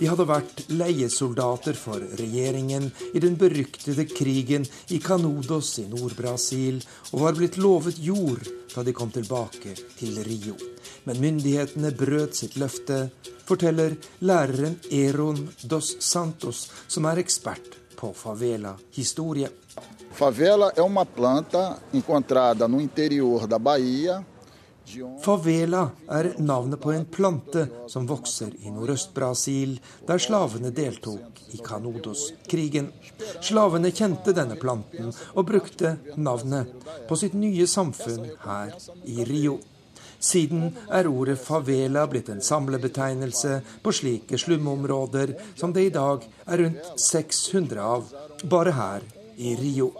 [0.00, 6.80] De hadde vært leiesoldater for regjeringen i den beryktede krigen i Canudos i Nord-Brasil,
[7.12, 10.56] og var blitt lovet jord da de kom tilbake til Rio.
[11.04, 13.10] Men myndighetene brøt sitt løfte,
[13.46, 19.48] forteller læreren Eron dos Santos, som er ekspert på favela-historie.
[20.14, 24.22] Favela er en plante encontrada no interior da Bahia.
[25.24, 32.90] Favela er navnet på en plante som vokser i Nordøst-Brasil, der slavene deltok i Canodos-krigen.
[33.40, 38.76] Slavene kjente denne planten og brukte navnet på sitt nye samfunn her
[39.08, 39.58] i Rio.
[40.24, 46.62] Siden er ordet favela blitt en samlebetegnelse på slike slumområder som det i dag er
[46.62, 48.06] rundt 600 av,
[48.48, 49.04] bare her
[49.36, 49.90] i Rio.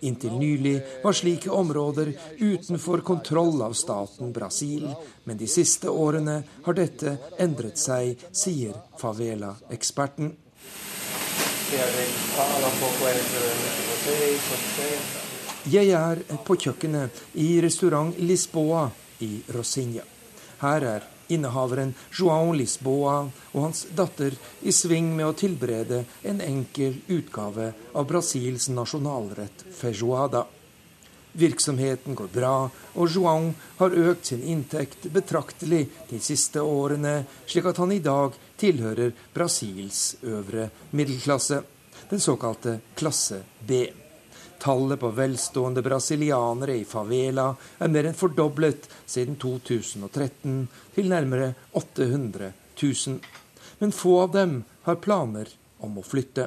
[0.00, 4.88] Inntil nylig var slike områder utenfor kontroll av staten Brasil,
[5.24, 10.32] men de siste årene har dette endret seg, sier favela-eksperten.
[15.76, 18.88] Jeg er på kjøkkenet i restaurant Lisboa
[19.22, 20.04] i Rosinha.
[20.62, 26.98] Her er innehaveren João Lisboa og hans datter i sving med å tilberede en enkel
[27.10, 30.44] utgave av Brasils nasjonalrett feijoada.
[31.32, 37.80] Virksomheten går bra, og João har økt sin inntekt betraktelig de siste årene, slik at
[37.80, 41.62] han i dag tilhører Brasils øvre middelklasse,
[42.10, 43.86] den såkalte klasse B.
[44.62, 47.48] Tallet på velstående brasilianere i favela
[47.82, 51.48] er mer enn fordoblet siden 2013, til nærmere
[51.80, 53.16] 800 000.
[53.80, 54.52] Men få av dem
[54.86, 55.48] har planer
[55.82, 56.46] om å flytte.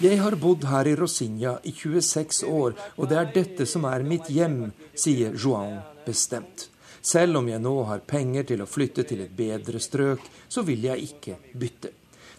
[0.00, 4.06] Jeg har bodd her i Rosinha i 26 år, og det er dette som er
[4.08, 6.70] mitt hjem, sier João bestemt.
[7.04, 10.88] Selv om jeg nå har penger til å flytte til et bedre strøk, så vil
[10.88, 11.92] jeg ikke bytte.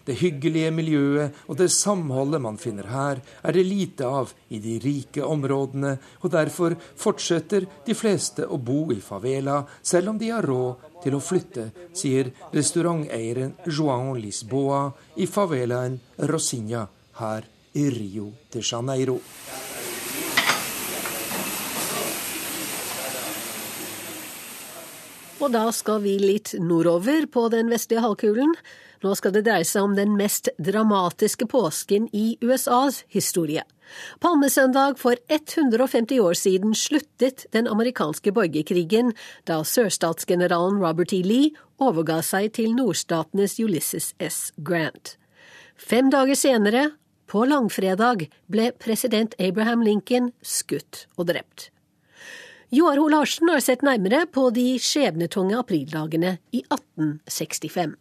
[0.06, 4.76] Det hyggelige miljøet og det samholdet man finner her, er det lite av i de
[4.84, 10.46] rike områdene, og derfor fortsetter de fleste å bo i favela, selv om de har
[10.46, 14.86] råd til å flytte, sier restauranteieren Joan Lisboa
[15.18, 15.98] i favelaen
[16.30, 16.86] Rosinha
[17.18, 19.18] her i Rio de Janeiro.
[25.36, 28.54] Og da skal vi litt nordover på den vestlige halvkulen.
[29.04, 33.64] Nå skal det dreie seg om den mest dramatiske påsken i USAs historie.
[34.20, 39.12] Palmesøndag for 150 år siden sluttet den amerikanske borgerkrigen
[39.46, 41.22] da sørstatsgeneralen Robert E.
[41.22, 44.50] Lee overga seg til nordstatenes Ulysses S.
[44.56, 45.16] Grant.
[45.76, 46.90] Fem dager senere,
[47.26, 51.70] på langfredag, ble president Abraham Lincoln skutt og drept.
[52.74, 57.94] Joar Ho Larsen har sett nærmere på de skjebnetunge aprildagene i 1865.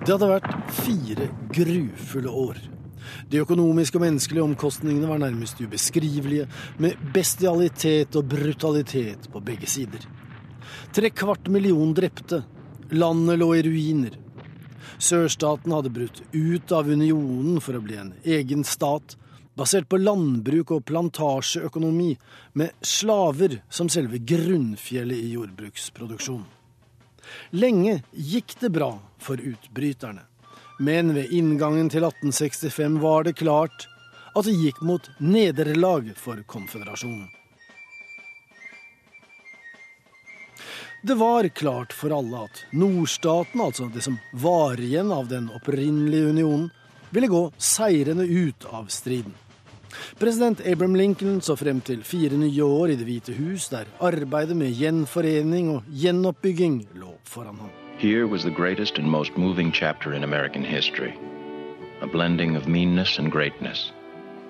[0.00, 2.60] Det hadde vært fire grufulle år.
[3.30, 6.46] De økonomiske og menneskelige omkostningene var nærmest ubeskrivelige,
[6.82, 10.02] med bestialitet og brutalitet på begge sider.
[10.94, 12.42] Tre kvart million drepte.
[12.90, 14.16] Landet lå i ruiner.
[14.98, 19.14] Sørstaten hadde brutt ut av unionen for å bli en egen stat,
[19.60, 22.14] basert på landbruk og plantasjeøkonomi,
[22.56, 26.48] med slaver som selve grunnfjellet i jordbruksproduksjonen.
[27.54, 30.24] Lenge gikk det bra for utbryterne,
[30.80, 33.86] men ved inngangen til 1865 var det klart
[34.34, 37.28] at det gikk mot nederlag for konføderasjonen.
[41.02, 46.34] Det var klart for alle at nordstaten, altså det som var igjen av den opprinnelige
[46.34, 46.66] unionen,
[47.10, 49.32] ville gå seirende ut av striden.
[50.18, 54.56] President Abraham Lincoln så frem til fire nye år i Det hvite hus, der arbeidet
[54.56, 57.70] med gjenforening og gjenoppbygging lå foran ham.
[57.98, 61.12] Here was the greatest and most moving chapter in American history.
[62.02, 63.92] A blending of meanness and greatness.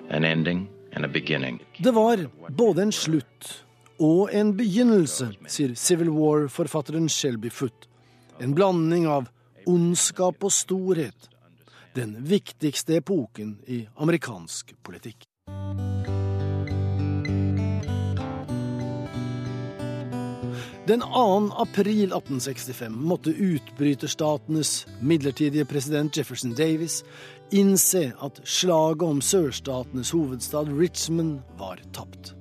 [0.09, 1.61] An ending and a beginning.
[1.77, 3.65] Det var både en slutt
[3.99, 7.87] og en begynnelse, sier Civil War-forfatteren Shelby Foote.
[8.41, 9.27] En blanding av
[9.69, 11.29] ondskap og storhet.
[11.93, 15.27] Den viktigste epoken i amerikansk politikk.
[20.87, 21.51] Den 2.
[21.61, 27.03] april 1865 måtte utbryterstatenes midlertidige president Jefferson Davis
[27.51, 32.33] innse at slaget om sørstatenes hovedstad Richmond var tapt.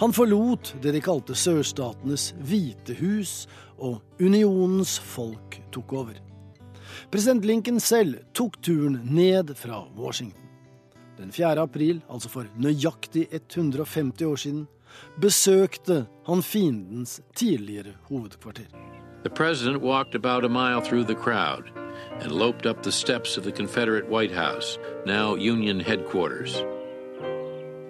[0.00, 3.44] Han forlot det de kalte sørstatenes hvite hus,
[3.76, 6.16] og unionens folk tok over.
[7.12, 10.47] President Lincoln selv tok turen ned fra Washington.
[11.18, 11.58] Den 4.
[11.58, 14.66] april, altså for nøyaktig 150 år siden,
[15.20, 18.66] besøkte han fiendens tidligere hovedkvarter.
[19.24, 21.64] The president walked about a mile through the crowd
[22.20, 26.54] and loped up the steps of the Confederate White House, now Union headquarters.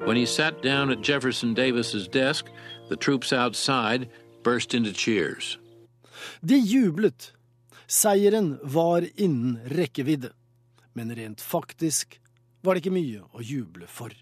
[0.07, 2.47] When he sat down at Jefferson Davis's desk,
[2.89, 4.09] the troops outside
[4.43, 5.59] burst into cheers.
[6.41, 7.33] De jublet.
[7.87, 10.31] Seieren var innen rekkevidde.
[10.93, 12.21] Men rent faktisk
[12.69, 14.13] var det ikke mye å juble for.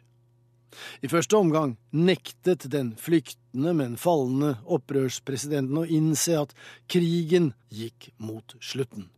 [1.01, 6.55] I første omgang nektet den flyktende, men fallende opprørspresidenten å innse at
[6.91, 9.09] krigen gikk mot slutten.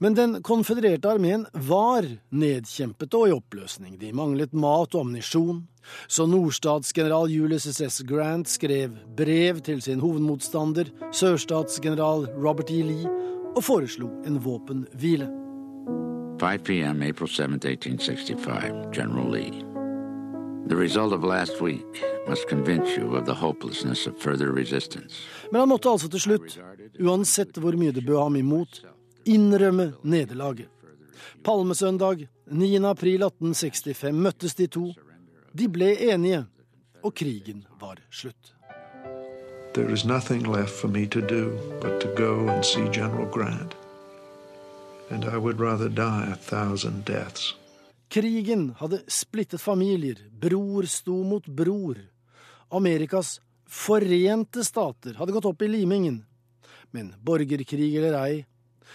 [0.00, 3.98] Men den konfedererte armeen var nedkjempet og i oppløsning.
[4.00, 5.66] De manglet mat og ammunisjon.
[6.08, 8.00] Så nordstatsgeneral Julius S.
[8.08, 12.80] Grant skrev brev til sin hovedmotstander, sørstatsgeneral Robert E.
[12.84, 13.12] Lee,
[13.54, 15.47] og foreslo en våpenhvile.
[16.38, 19.64] 5 p.m., April 7, 1865, General Lee.
[20.68, 25.14] The result of last week must convince you of the hopelessness of further resistance.
[25.50, 26.58] Men han måtte altså til slutt,
[27.00, 28.82] uansett hvor mye det bød ham imot,
[29.24, 30.68] innrømme nederlaget.
[31.44, 32.76] Palmesøndag 9.
[32.84, 34.92] april 1865 møttes de to.
[35.58, 36.44] De ble enige,
[37.02, 38.54] og krigen var slutt.
[39.74, 43.76] There is nothing left for me to do but to go and see General Grant.
[48.08, 51.96] Krigen hadde splittet familier, bror sto mot bror.
[52.68, 56.22] Amerikas forente stater hadde gått opp i limingen.
[56.90, 58.44] Men borgerkrig eller ei,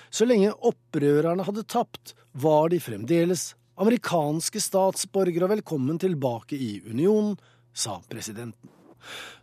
[0.10, 3.52] så lenge opprørerne hadde tapt, var de fremdeles
[3.82, 7.38] amerikanske statsborgere og velkommen tilbake i unionen,
[7.74, 8.70] sa presidenten.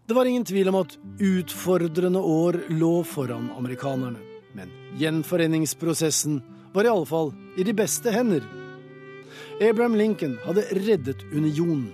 [0.07, 4.23] Det var ingen tvil om at utfordrende år lå foran amerikanerne.
[4.55, 6.41] Men gjenforeningsprosessen
[6.73, 8.45] var i alle fall i de beste hender.
[9.61, 11.91] Abraham Lincoln hadde reddet unionen.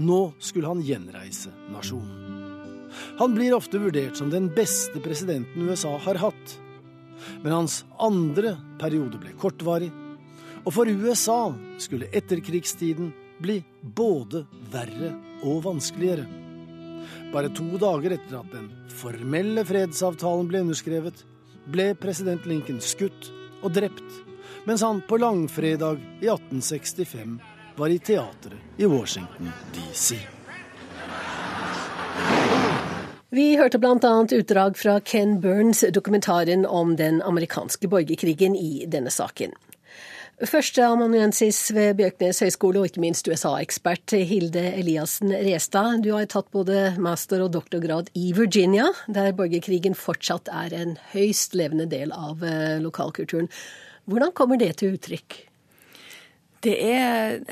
[0.00, 2.20] Nå skulle han gjenreise nasjonen.
[3.20, 6.54] Han blir ofte vurdert som den beste presidenten USA har hatt.
[7.42, 9.90] Men hans andre periode ble kortvarig,
[10.64, 15.14] og for USA skulle etterkrigstiden bli både verre
[15.46, 16.26] og vanskeligere.
[17.32, 21.22] Bare to dager etter at den formelle fredsavtalen ble underskrevet,
[21.70, 23.30] ble president Lincoln skutt
[23.62, 24.20] og drept,
[24.64, 27.38] mens han på langfredag i 1865
[27.76, 30.18] var i teatret i Washington DC.
[33.30, 34.26] Vi hørte bl.a.
[34.32, 39.54] utdrag fra Ken Burns' dokumentaren om den amerikanske borgerkrigen i denne saken.
[40.40, 46.00] Førsteamanuensis ved Bjørknes høgskole og ikke minst USA-ekspert Hilde Eliassen Restad.
[46.00, 51.52] Du har tatt både master- og doktorgrad i Virginia, der borgerkrigen fortsatt er en høyst
[51.60, 53.50] levende del av eh, lokalkulturen.
[54.08, 55.36] Hvordan kommer det til uttrykk?
[56.64, 57.44] Det er,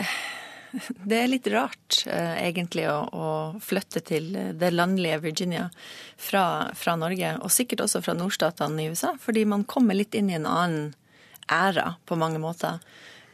[1.04, 3.26] det er litt rart, eh, egentlig, å, å,
[3.60, 5.66] flytte til det landlige Virginia
[6.16, 10.32] fra, fra Norge, og sikkert også fra nordstatene i USA, fordi man kommer litt inn
[10.32, 10.88] i en annen
[11.52, 12.78] æra på mange måter.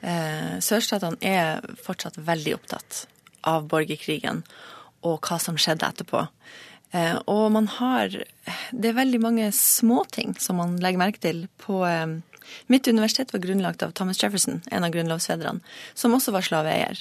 [0.05, 3.05] Eh, Sørstatene er fortsatt veldig opptatt
[3.49, 4.43] av borgerkrigen
[5.05, 6.27] og hva som skjedde etterpå.
[6.95, 8.09] Eh, og man har
[8.71, 12.21] Det er veldig mange småting som man legger merke til på eh,
[12.69, 15.63] Mitt universitet var grunnlagt av Thomas Jefferson, en av grunnlovsfedrene,
[15.95, 17.01] som også var slaveeier.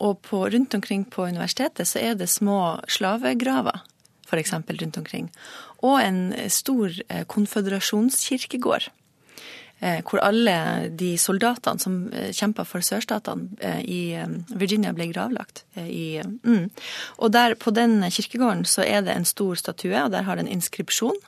[0.00, 3.82] Og på, rundt omkring på universitetet så er det små slavegraver,
[4.24, 4.54] f.eks.
[4.56, 5.28] rundt omkring.
[5.84, 6.96] Og en stor
[7.28, 8.97] konføderasjonskirkegård Eh,
[9.78, 10.54] hvor alle
[10.98, 14.00] de soldatene som eh, kjempa for sørstatene eh, i
[14.58, 15.62] Virginia, ble gravlagt.
[15.78, 16.70] I, mm.
[17.22, 20.46] Og der, på den kirkegården så er det en stor statue, og der har det
[20.46, 21.18] en inskripsjon.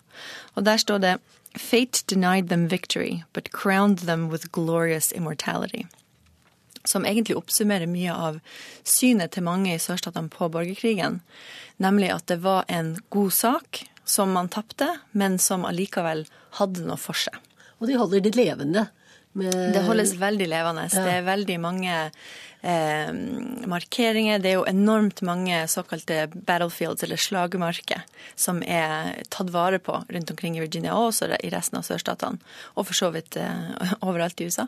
[0.57, 1.18] Og der står det
[1.59, 5.86] Fate denied them victory, but crowned them with glorious immortality.
[6.84, 8.38] Som egentlig oppsummerer mye av
[8.86, 11.20] synet til mange i sørstatene på borgerkrigen.
[11.82, 16.24] Nemlig at det var en god sak som man tapte, men som allikevel
[16.59, 17.34] hadde noe for seg.
[17.81, 18.87] Og de holder det levende.
[19.39, 19.55] Med...
[19.74, 20.87] Det holdes veldig levende.
[20.91, 21.05] Ja.
[21.07, 21.97] Det er veldig mange
[22.62, 23.12] eh,
[23.66, 24.38] markeringer.
[24.38, 28.04] Det er jo enormt mange såkalte battlefields, eller slagmarker,
[28.34, 32.40] som er tatt vare på rundt omkring i Virginia og også i resten av sørstatene,
[32.74, 34.66] og for så vidt eh, overalt i USA.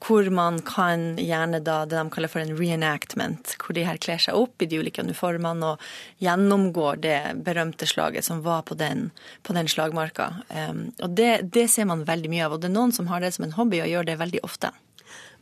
[0.00, 4.20] Hvor man kan gjerne da det de kaller for en reenactment, hvor de her kler
[4.22, 5.90] seg opp i de ulike uniformene og
[6.24, 9.10] gjennomgår det berømte slaget som var på den,
[9.44, 10.30] på den slagmarka.
[10.48, 13.20] Um, og det, det ser man veldig mye av, og det er noen som har
[13.20, 14.72] det som en hobby og gjør det veldig ofte.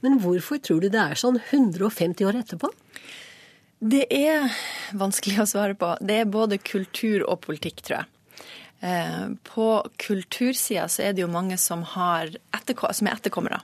[0.04, 2.70] Men hvorfor tror du det er sånn 150 år etterpå?
[3.78, 4.50] Det er
[4.98, 5.92] vanskelig å svare på.
[6.02, 8.08] Det er både kultur og politikk, tror jeg.
[8.80, 9.66] Eh, på
[9.98, 13.60] kultursida så er det jo mange som, etterkom som er etterkommere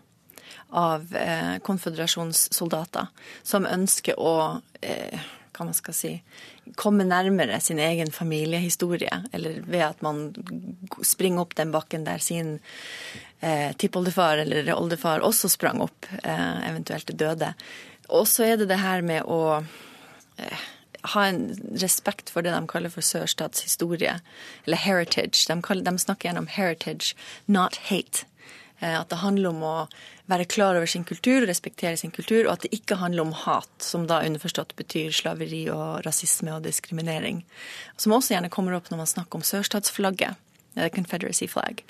[0.74, 3.10] av eh, konføderasjonssoldater,
[3.46, 4.34] som ønsker å
[4.82, 5.22] eh,
[5.54, 6.12] hva man skal si,
[6.80, 10.32] komme nærmere sin egen familiehistorie, eller ved at man
[11.06, 12.56] springer opp den bakken der sin
[13.44, 17.52] eh, tippoldefar eller oldefar også sprang opp, eh, eventuelt døde.
[18.08, 19.64] Og så er det det her med å
[20.38, 20.64] eh,
[21.14, 21.46] ha en
[21.80, 24.18] respekt for det de kaller for sørstatshistorie,
[24.64, 25.44] eller heritage.
[25.48, 27.12] De, kaller, de snakker gjerne om heritage,
[27.46, 28.24] not hate.
[28.80, 29.76] Eh, at det handler om å
[30.30, 33.72] være klar over sin kultur respektere sin kultur, og at det ikke handler om hat,
[33.84, 37.42] som da underforstått betyr slaveri og rasisme og diskriminering.
[38.00, 40.40] Som også gjerne kommer opp når man snakker om sørstatsflagget,
[40.94, 41.84] Confederacy flag,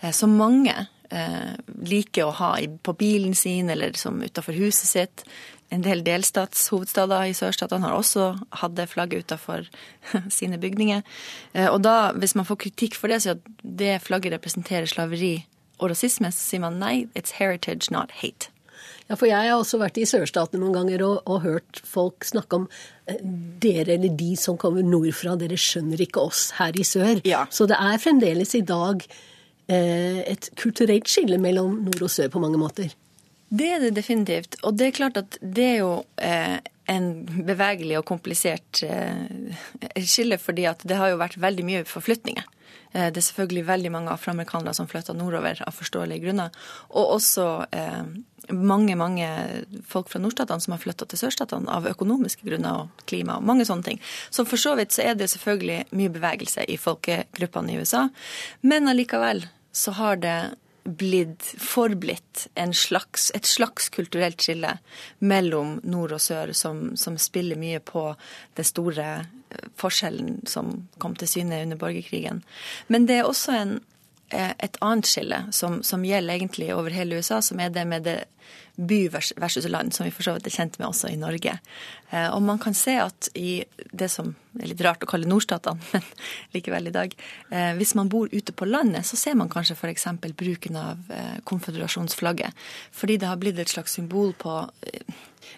[0.00, 0.74] eh, som mange
[1.10, 1.54] eh,
[1.84, 5.24] liker å ha på bilen sin eller som utafor huset sitt.
[5.68, 8.30] En del delstatshovedstader i sørstatene har også
[8.62, 9.66] hatt det flagget utafor
[10.38, 11.04] sine bygninger.
[11.52, 15.34] Eh, og da, hvis man får kritikk for det, så at det flagget representerer slaveri
[15.78, 18.50] og rasisme, så sier man nei, it's heritage, not hate.
[19.08, 22.60] Ja, for jeg har også vært i sørstatene noen ganger og, og, hørt folk snakke
[22.60, 22.66] om
[23.08, 23.22] eh,
[23.62, 27.22] dere eller de som kommer nordfra, dere skjønner ikke oss her i sør.
[27.28, 27.46] Ja.
[27.48, 29.04] Så det er fremdeles i dag
[29.72, 32.92] eh, et kulturelt skille mellom nord og sør på mange måter.
[33.48, 34.58] Det er det definitivt.
[34.68, 36.57] Og det er klart at det er jo eh,
[36.98, 37.10] en
[37.46, 39.56] bevegelig og komplisert eh,
[40.04, 42.46] skille, fordi det har jo vært veldig mye forflytninger.
[42.92, 46.54] Eh, det er selvfølgelig veldig mange afroamerikanere som flytter nordover av forståelige grunner.
[46.90, 48.04] Og også eh,
[48.54, 49.28] mange mange
[49.88, 53.66] folk fra nordstatene som har flytta til sørstatene av økonomiske grunner og klima og mange
[53.68, 54.00] sånne ting.
[54.30, 58.08] Så for så vidt så er det selvfølgelig mye bevegelse i folkegruppene i USA.
[58.62, 60.38] Men allikevel så har det
[60.88, 64.78] blitt forblitt slags, et slags kulturelt skille
[65.18, 68.14] mellom nord og sør, som, som, spiller mye på
[68.56, 69.08] den store
[69.50, 72.42] eh, forskjellen som kom til syne under borgerkrigen.
[72.88, 73.78] Men det er også en,
[74.30, 78.18] et annet skille som, som, gjelder egentlig over hele USA, som er det med det
[78.78, 81.56] by versus land, som vi for så vidt er kjent med også i Norge.
[82.10, 85.82] Eh, og man kan se at i det som er litt rart å kalle nordstatene,
[85.92, 86.06] men
[86.54, 87.16] likevel i dag
[87.50, 90.06] eh, Hvis man bor ute på landet, så ser man kanskje f.eks.
[90.38, 92.68] bruken av eh, konføderasjonsflagget.
[92.94, 94.60] Fordi det har blitt et slags symbol på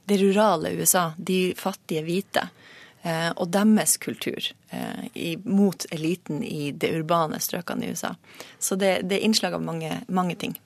[0.08, 2.48] det rurale USA, de fattige hvite.
[3.01, 4.44] Og deres kultur
[5.48, 8.11] mot eliten i det urbane strøkene i USA.
[8.61, 10.59] Så det, det er innslag av mange, mange ting.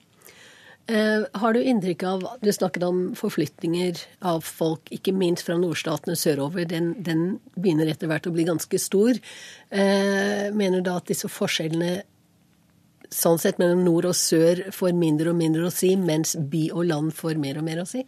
[0.87, 6.13] Eh, har du inntrykk av Du snakket om forflytninger av folk, ikke minst fra nordstatene
[6.19, 6.67] sørover.
[6.69, 9.17] Den, den begynner etter hvert å bli ganske stor.
[9.73, 12.03] Eh, mener du da at disse forskjellene
[13.09, 16.85] sånn sett mellom nord og sør får mindre og mindre å si, mens by og
[16.91, 18.03] land får mer og mer å si?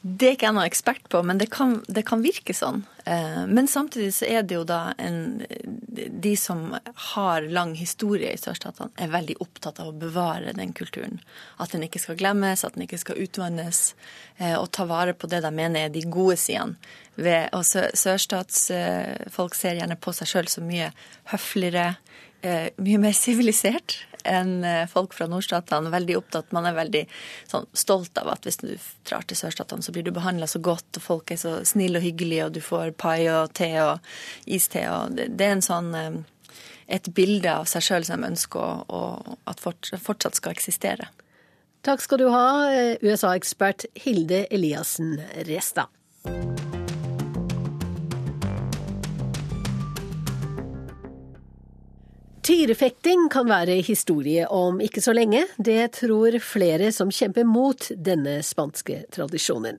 [0.00, 2.84] Det er ikke jeg noen ekspert på, men det kan, det kan, virke sånn.
[3.02, 5.42] Eh, men samtidig så er det jo da en
[6.18, 6.76] De som
[7.14, 11.18] har lang historie i sørstatene, er veldig opptatt av å bevare den kulturen.
[11.58, 13.94] At den ikke skal glemmes, at den ikke skal utvannes.
[14.38, 16.78] Eh, og ta vare på det de mener er de gode sidene.
[17.58, 20.92] Og sørstatsfolk ser gjerne på seg sjøl som mye
[21.32, 21.96] høfligere,
[22.46, 25.92] eh, mye mer sivilisert enn eh, folk fra nordstatene.
[25.92, 26.54] Veldig opptatt.
[26.56, 27.04] Man er veldig
[27.50, 28.70] sånn, stolt av at hvis du
[29.08, 32.06] drar til sørstatene, så blir du behandla så godt, og folk er så snille og
[32.06, 34.04] hyggelige, og du får pai og te og
[34.46, 34.84] iste.
[34.92, 36.20] Og det, det, er en sånn eh,
[36.98, 39.02] et bilde av seg sjøl som de ønsker å,
[39.48, 41.10] at fortsatt skal eksistere.
[41.86, 45.18] Takk skal du ha, eh, USA-ekspert Hilde Eliassen
[45.48, 46.67] Restad.
[52.48, 55.42] Tyrefekting kan være historie om ikke så lenge.
[55.60, 59.76] Det tror flere som kjemper mot denne spanske tradisjonen.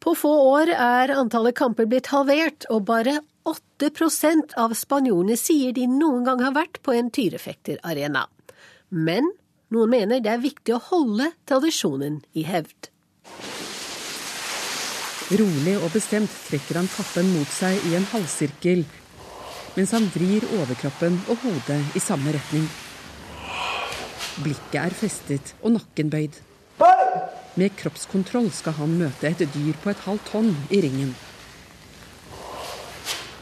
[0.00, 5.84] På få år er antallet kamper blitt halvert, og bare 8% av spanjolene sier de
[5.92, 8.24] noen gang har vært på en tyrefekterarena.
[8.96, 9.28] Men
[9.68, 12.88] noen mener det er viktig å holde tradisjonen i hevd.
[15.36, 18.86] Rolig og bestemt trekker han kappen mot seg i en halvsirkel
[19.76, 22.68] mens han vrir overkroppen og hodet i samme retning.
[24.40, 26.38] Blikket er festet og nakken bøyd.
[27.58, 31.10] Med kroppskontroll skal han møte et dyr på et halvt tonn i ringen.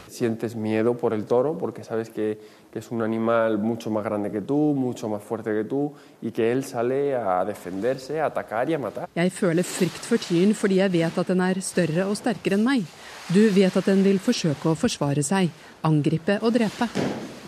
[0.09, 2.37] Sientes miedo por el toro porque sabes que,
[2.73, 6.31] que es un animal mucho más grande que tú, mucho más fuerte que tú, y
[6.31, 9.07] que él sale a defenderse, a atacar y a matar.
[9.15, 12.65] Jeg føler frykt for tyren fordi jeg vet at den er større og sterkere enn
[12.65, 12.83] meg.
[13.29, 15.53] Du vet at den vil forsøke å forsvare seg,
[15.83, 16.89] angripe og drepe.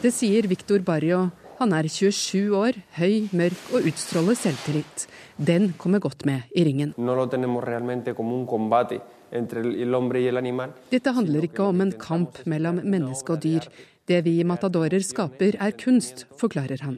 [0.01, 1.29] Det sier Victor Barrio.
[1.61, 5.03] Han er 27 år, høy, mørk og utstråler selvtillit.
[5.37, 6.95] Den kommer godt med i ringen.
[10.89, 13.69] Dette handler ikke om en kamp mellom menneske og dyr.
[14.09, 16.97] Det vi matadorer skaper er kunst, forklarer han.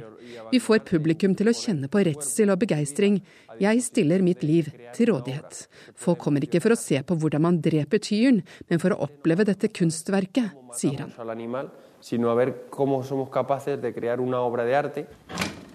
[0.51, 3.19] Vi får publikum til å kjenne på redsel og begeistring.
[3.61, 5.65] Jeg stiller mitt liv til rådighet.
[5.99, 9.45] Folk kommer ikke for å se på hvordan man dreper tyren, men for å oppleve
[9.49, 11.69] dette kunstverket, sier han.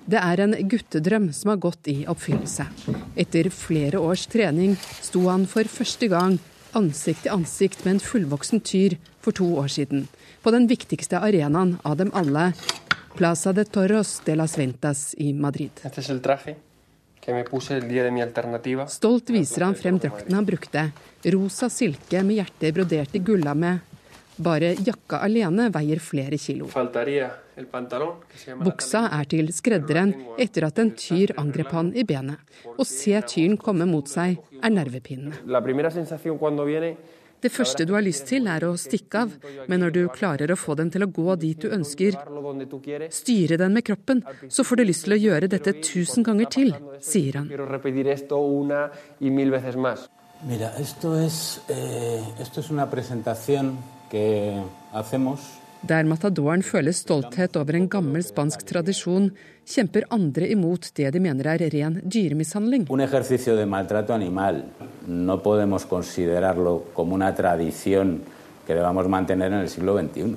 [0.08, 2.64] Det er en guttedrøm som har gått i oppfyllelse.
[3.20, 6.38] Etter flere års trening sto han for første gang
[6.76, 10.06] ansikt til ansikt med en fullvoksen tyr for to år siden
[10.42, 12.52] på den viktigste arenaen av dem alle,
[13.18, 15.70] Plaza de Toros de las Ventas i Madrid.
[18.88, 20.84] Stolt viser han frem drakten han brukte.
[21.34, 23.78] Rosa silke med hjertet brodert i gullame.
[24.38, 26.68] Bare jakka alene veier flere kilo.
[28.62, 32.38] Buksa er til skredderen etter at en tyr angrep han i benet.
[32.78, 35.42] Å se tyren komme mot seg er nervepirrende.
[37.40, 39.34] Det første du har lyst til, er å stikke av,
[39.70, 42.18] men når du klarer å få den til å gå dit du ønsker,
[43.14, 46.74] styre den med kroppen, så får du lyst til å gjøre dette tusen ganger til,
[47.00, 47.50] sier han.
[50.46, 53.76] Mira, esto es, eh, esto es una presentación
[54.08, 54.62] que
[54.92, 59.30] hacemos der matadoren føler stolthet over en gammel spansk tradisjon,
[59.68, 62.86] kjemper andre imot det de mener er ren dyremishandling.
[62.90, 64.62] Un ejercicio de maltrato animal
[65.06, 68.20] no podemos considerarlo como una tradición
[68.66, 70.36] que debamos mantener en el siglo XXI.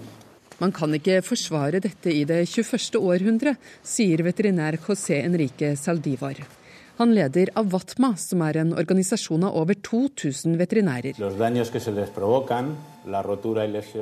[0.61, 2.99] Man kan ikke forsvare dette i det 21.
[3.01, 6.61] århundre, sier veterinær José Enrique Saldivar.
[7.02, 11.18] Han leder Avatma, som er en organisasjon av over 2000 veterinærer.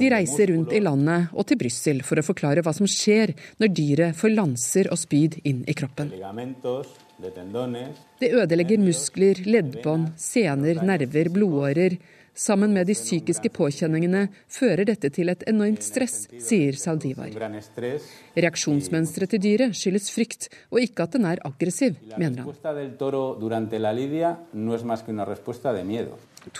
[0.02, 3.32] De reiser rundt i landet og til Brussel for å forklare hva som skjer
[3.64, 6.12] når dyret får lanser og spyd inn i kroppen.
[8.20, 11.96] Det ødelegger muskler, leddbånd, sener, nerver, blodårer.
[12.40, 17.34] Sammen med de psykiske påkjenningene fører dette til et enormt stress, sier Saldivar.
[18.40, 22.54] Reaksjonsmønsteret til dyret skyldes frykt, og ikke at den er aggressiv, mener han.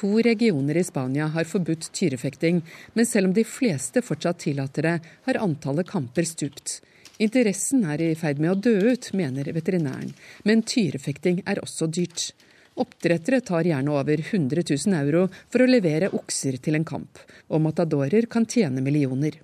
[0.02, 2.60] To regioner i Spania har forbudt tyrefekting,
[3.00, 4.98] men selv om de fleste fortsatt tillater det,
[5.30, 6.82] har antallet kamper stupt.
[7.24, 10.12] Interessen er i ferd med å dø ut, mener veterinæren,
[10.44, 12.34] men tyrefekting er også dyrt.
[12.80, 17.20] Oppdrettere tar gjerne over 100 000 euro for å levere okser til en kamp,
[17.52, 19.36] og matadorer kan tjene millioner.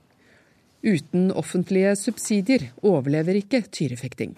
[0.85, 4.35] Uten offentlige subsidier overlever ikke tyrefekting.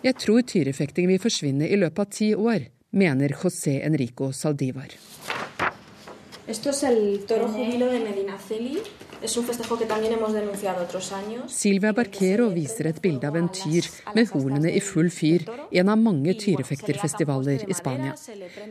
[0.00, 4.94] Jeg tror tyrefekting vil forsvinne i løpet av ti år, mener José Enrico Saldivar.
[6.46, 8.78] Esto es el toro jubilo de Medinaceli.
[9.22, 11.52] Es un festejo que también hemos denunciado otros años.
[11.52, 13.84] Silvia Barquero viser et bilde av en tyr
[14.16, 18.14] med hornene i full fyr, en av mange tyrefekterfestivaler i Spania.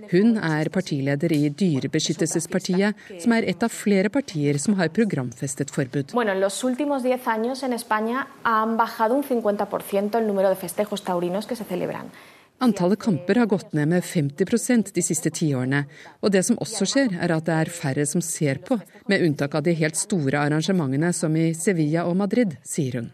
[0.10, 6.16] Hun er partileder i Dyrebeskyttelsespartiet, som er et av flere partier som har programfestet forbud.
[6.18, 10.56] Bueno, en los últimos 10 años en España han bajado un 50% el número de
[10.56, 12.10] festejos taurinos que se celebran.
[12.62, 15.86] Antallet kamper har gått ned med 50% de siste tiårene.
[16.20, 18.76] Og det som også skjer, er at det er færre som ser på,
[19.07, 23.07] med unntak av de helt store arrangementene som i Sevilla og Madrid, sier hun.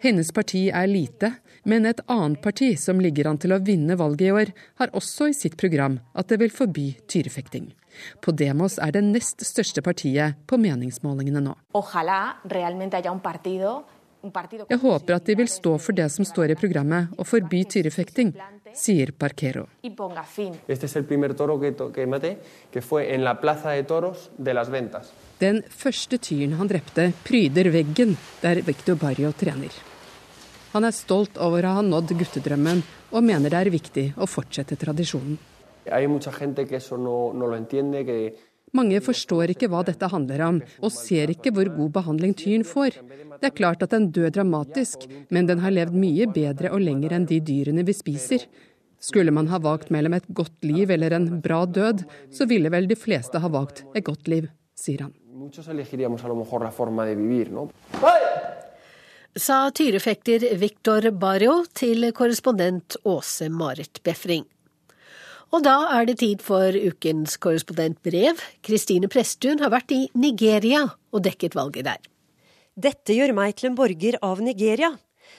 [0.00, 1.34] Hennes parti er lite,
[1.68, 5.28] men et annet parti som ligger an til å vinne valget i år, har også
[5.28, 7.68] i sitt program at det vil forby tyrefekting.
[8.24, 11.52] Podemos er det nest største partiet på meningsmålingene nå.
[11.76, 12.40] Ojalá
[14.24, 18.32] jeg håper at de vil stå for det som står i programmet, og forby tyrefekting,
[18.74, 19.66] sier Parquero.
[25.44, 29.82] Den første tyren han drepte, pryder veggen der Victor Barrio trener.
[30.74, 32.80] Han er stolt over å ha nådd guttedrømmen,
[33.14, 35.36] og mener det er viktig å fortsette tradisjonen.
[35.84, 38.34] Hay mucha gente que eso no, no lo entiende, que
[38.76, 42.98] mange forstår ikke hva dette handler om, og ser ikke hvor god behandling tyren får.
[43.40, 47.16] Det er klart at den dør dramatisk, men den har levd mye bedre og lenger
[47.16, 48.46] enn de dyrene vi spiser.
[49.04, 52.88] Skulle man ha valgt mellom et godt liv eller en bra død, så ville vel
[52.88, 54.48] de fleste ha valgt et godt liv,
[54.78, 55.12] sier han.
[59.34, 64.46] Sa tyrefekter Victor Barrio til korrespondent Åse Marit Befring.
[65.54, 68.40] Og da er det tid for ukens korrespondentbrev.
[68.66, 70.80] Kristine Presttun har vært i Nigeria
[71.14, 72.00] og dekket valget der.
[72.74, 74.90] Dette gjør meg til en borger av Nigeria.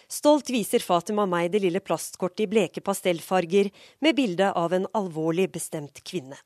[0.07, 5.49] Stolt viser Fatima meg det lille plastkortet i bleke pastellfarger med bilde av en alvorlig
[5.51, 6.39] bestemt kvinne.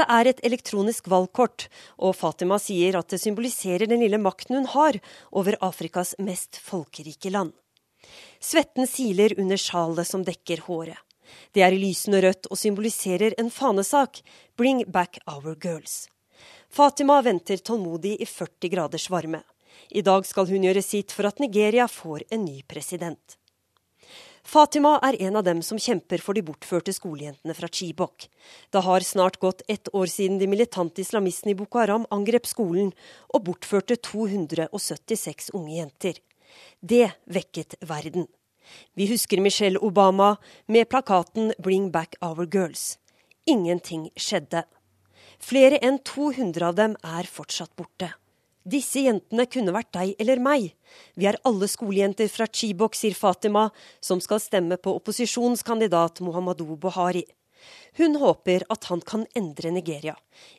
[0.00, 1.68] Det er et elektronisk valgkort,
[2.00, 4.96] og Fatima sier at det symboliserer den lille makten hun har
[5.28, 7.52] over Afrikas mest folkerike land.
[8.40, 10.96] Svetten siler under sjalet som dekker håret.
[11.52, 14.22] Det er i lysende rødt og symboliserer en fanesak,
[14.56, 16.08] Bring back our girls.
[16.70, 19.42] Fatima venter tålmodig i 40 graders varme.
[19.90, 23.38] I dag skal hun gjøre sitt for at Nigeria får en ny president.
[24.44, 28.26] Fatima er en av dem som kjemper for de bortførte skolejentene fra Chibok.
[28.70, 32.92] Det har snart gått ett år siden de militante islamistene i Boko Haram angrep skolen
[33.32, 36.20] og bortførte 276 unge jenter.
[36.80, 38.28] Det vekket verden.
[38.96, 40.36] Vi husker Michelle Obama
[40.66, 42.98] med plakaten 'Bring back our girls'.
[43.46, 44.64] Ingenting skjedde.
[45.38, 48.14] Flere enn 200 av dem er fortsatt borte.
[48.64, 50.70] Disse jentene kunne vært deg eller meg.
[51.20, 53.68] Vi er alle skolejenter fra Chibok, sier Fatima,
[54.00, 57.26] som skal stemme på opposisjonskandidat Muhammadu Buhari.
[57.96, 60.16] Hun håper at han kan endre Nigeria.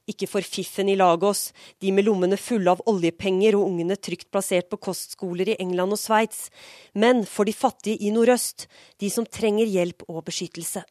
[0.07, 1.49] Ikke for fiffen i Lagos,
[1.83, 5.99] de med lommene fulle av oljepenger og ungene trygt plassert på kostskoler i England og
[5.99, 6.47] Sveits,
[6.93, 8.69] men for de fattige i nordøst,
[9.03, 10.85] de som trenger hjelp og beskyttelse.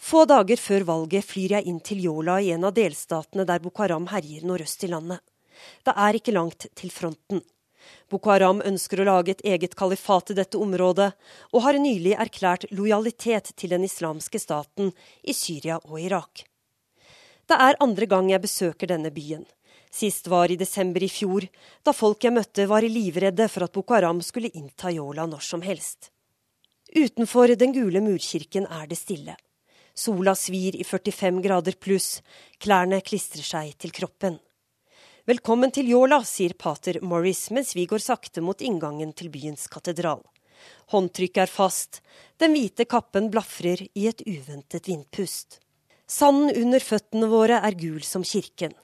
[0.00, 3.84] Få dager før valget flyr jeg inn til Yola i en av delstatene der Boko
[3.84, 5.22] Haram herjer nordøst i landet.
[5.84, 7.40] Det er ikke langt til fronten.
[8.10, 11.10] Boko Haram ønsker å lage et eget kalifat i dette området,
[11.52, 16.46] og har nylig erklært lojalitet til den islamske staten i Syria og Irak.
[17.44, 19.44] Det er andre gang jeg besøker denne byen.
[19.94, 21.44] Sist var i desember i fjor,
[21.84, 25.62] da folk jeg møtte var livredde for at Boko Haram skulle innta Yola når som
[25.62, 26.10] helst.
[26.94, 29.36] Utenfor den gule murkirken er det stille.
[29.94, 32.18] Sola svir i 45 grader pluss,
[32.58, 34.40] klærne klistrer seg til kroppen.
[35.24, 40.20] Velkommen til Yola, sier pater Morris mens vi går sakte mot inngangen til byens katedral.
[40.92, 42.02] Håndtrykket er fast,
[42.36, 45.62] den hvite kappen blafrer i et uventet vindpust.
[46.04, 48.76] Sanden under føttene våre er gul som kirken.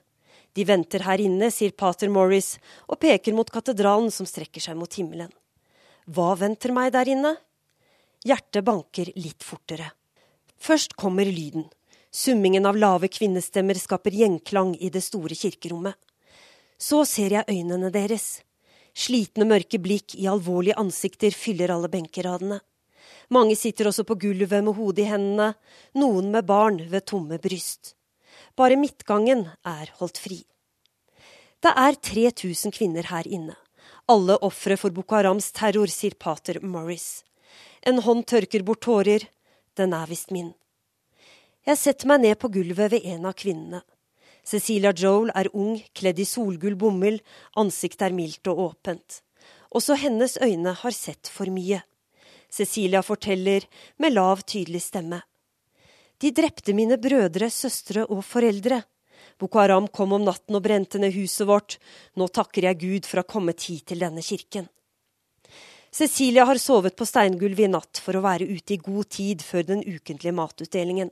[0.57, 2.55] De venter her inne, sier pater Morris
[2.89, 5.29] og peker mot katedralen som strekker seg mot himmelen.
[6.09, 7.37] Hva venter meg der inne?
[8.25, 9.93] Hjertet banker litt fortere.
[10.57, 11.69] Først kommer lyden.
[12.11, 16.01] Summingen av lave kvinnestemmer skaper gjenklang i det store kirkerommet.
[16.81, 18.41] Så ser jeg øynene deres.
[18.97, 22.61] Slitne, mørke blikk i alvorlige ansikter fyller alle benkeradene.
[23.31, 25.53] Mange sitter også på gulvet med hodet i hendene,
[25.95, 27.95] noen med barn ved tomme bryst.
[28.59, 30.41] Bare midtgangen er holdt fri.
[31.61, 33.55] Det er 3000 kvinner her inne.
[34.09, 37.23] Alle ofre for Boko Harams terror, sier pater Morris.
[37.87, 39.29] En hånd tørker bort tårer.
[39.77, 40.55] Den er visst min.
[41.69, 43.85] Jeg setter meg ned på gulvet ved en av kvinnene.
[44.45, 47.21] Cecilia Joel er ung, kledd i solgull bomull,
[47.61, 49.21] ansiktet er mildt og åpent.
[49.71, 51.83] Også hennes øyne har sett for mye.
[52.51, 53.67] Cecilia forteller
[53.99, 55.21] med lav, tydelig stemme.
[56.21, 58.83] De drepte mine brødre, søstre og foreldre.
[59.41, 61.79] Boko Haram kom om natten og brente ned huset vårt.
[62.19, 64.69] Nå takker jeg Gud for å ha kommet hit til denne kirken.
[65.91, 69.65] Cecilia har sovet på steingulvet i natt for å være ute i god tid før
[69.73, 71.11] den ukentlige matutdelingen.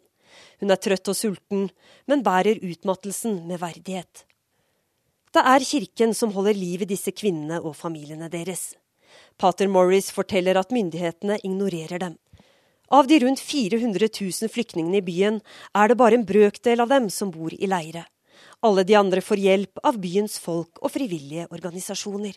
[0.61, 1.68] Hun er trøtt og sulten,
[2.07, 4.24] men bærer utmattelsen med verdighet.
[5.35, 8.72] Det er kirken som holder liv i disse kvinnene og familiene deres.
[9.39, 12.16] Pater Morris forteller at myndighetene ignorerer dem.
[12.89, 15.43] Av de rundt 400 000 flyktningene i byen
[15.76, 18.07] er det bare en brøkdel av dem som bor i leire.
[18.64, 22.33] Alle de andre får hjelp av byens folk og frivillige organisasjoner.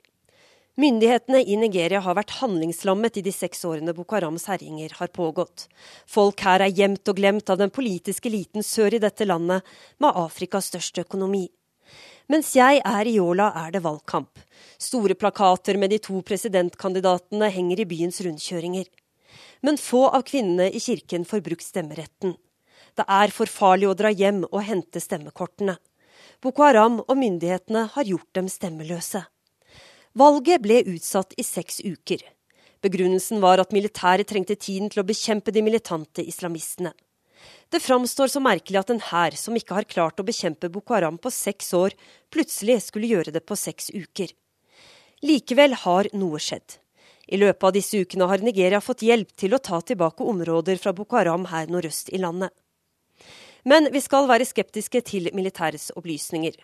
[0.79, 5.65] Myndighetene i Nigeria har vært handlingslammet i de seks årene Boko Harams herjinger har pågått.
[6.07, 9.67] Folk her er gjemt og glemt av den politiske eliten sør i dette landet,
[9.99, 11.49] med Afrikas største økonomi.
[12.31, 14.39] Mens jeg er i Yola, er det valgkamp.
[14.79, 18.87] Store plakater med de to presidentkandidatene henger i byens rundkjøringer.
[19.67, 22.37] Men få av kvinnene i kirken får brukt stemmeretten.
[22.95, 25.75] Det er for farlig å dra hjem og hente stemmekortene.
[26.39, 29.25] Boko Haram og myndighetene har gjort dem stemmeløse.
[30.11, 32.19] Valget ble utsatt i seks uker.
[32.83, 36.91] Begrunnelsen var at militæret trengte tiden til å bekjempe de militante islamistene.
[37.71, 41.17] Det framstår så merkelig at en hær som ikke har klart å bekjempe Boko Haram
[41.21, 41.95] på seks år,
[42.33, 44.33] plutselig skulle gjøre det på seks uker.
[45.23, 46.75] Likevel har noe skjedd.
[47.31, 50.91] I løpet av disse ukene har Nigeria fått hjelp til å ta tilbake områder fra
[50.97, 52.51] Boko Haram her nordøst i landet.
[53.63, 56.57] Men vi skal være skeptiske til militærets opplysninger.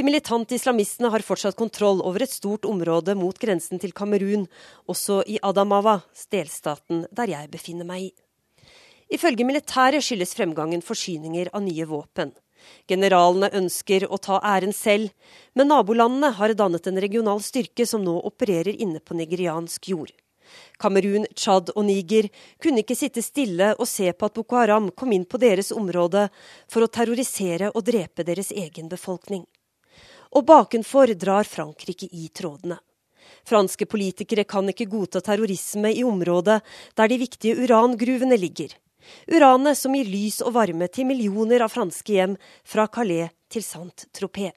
[0.00, 4.46] De militante islamistene har fortsatt kontroll over et stort område mot grensen til Kamerun,
[4.88, 5.98] også i Adamawa,
[6.32, 8.12] delstaten der jeg befinner meg.
[9.10, 12.32] Ifølge militæret skyldes fremgangen forsyninger av nye våpen.
[12.88, 15.10] Generalene ønsker å ta æren selv,
[15.52, 20.12] men nabolandene har dannet en regional styrke som nå opererer inne på nigeriansk jord.
[20.80, 25.12] Kamerun, Tsjad og Niger kunne ikke sitte stille og se på at Boko Haram kom
[25.12, 26.28] inn på deres område
[26.70, 29.44] for å terrorisere og drepe deres egen befolkning
[30.36, 32.78] og bakenfor drar Frankrike i trådene.
[33.46, 36.60] Franske politikere kan ikke godta terrorisme i området
[36.98, 38.74] der de viktige urangruvene ligger.
[39.32, 44.52] Uranet som gir lys og varme til millioner av franske hjem fra Calais til Saint-Tropez.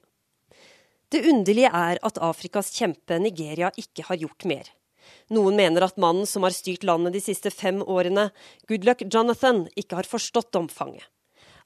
[1.10, 4.68] Det underlige er at Afrikas kjempe Nigeria ikke har gjort mer.
[5.32, 8.30] Noen mener at mannen som har styrt landet de siste fem årene,
[8.68, 11.04] Goodluck Jonathan, ikke har forstått omfanget.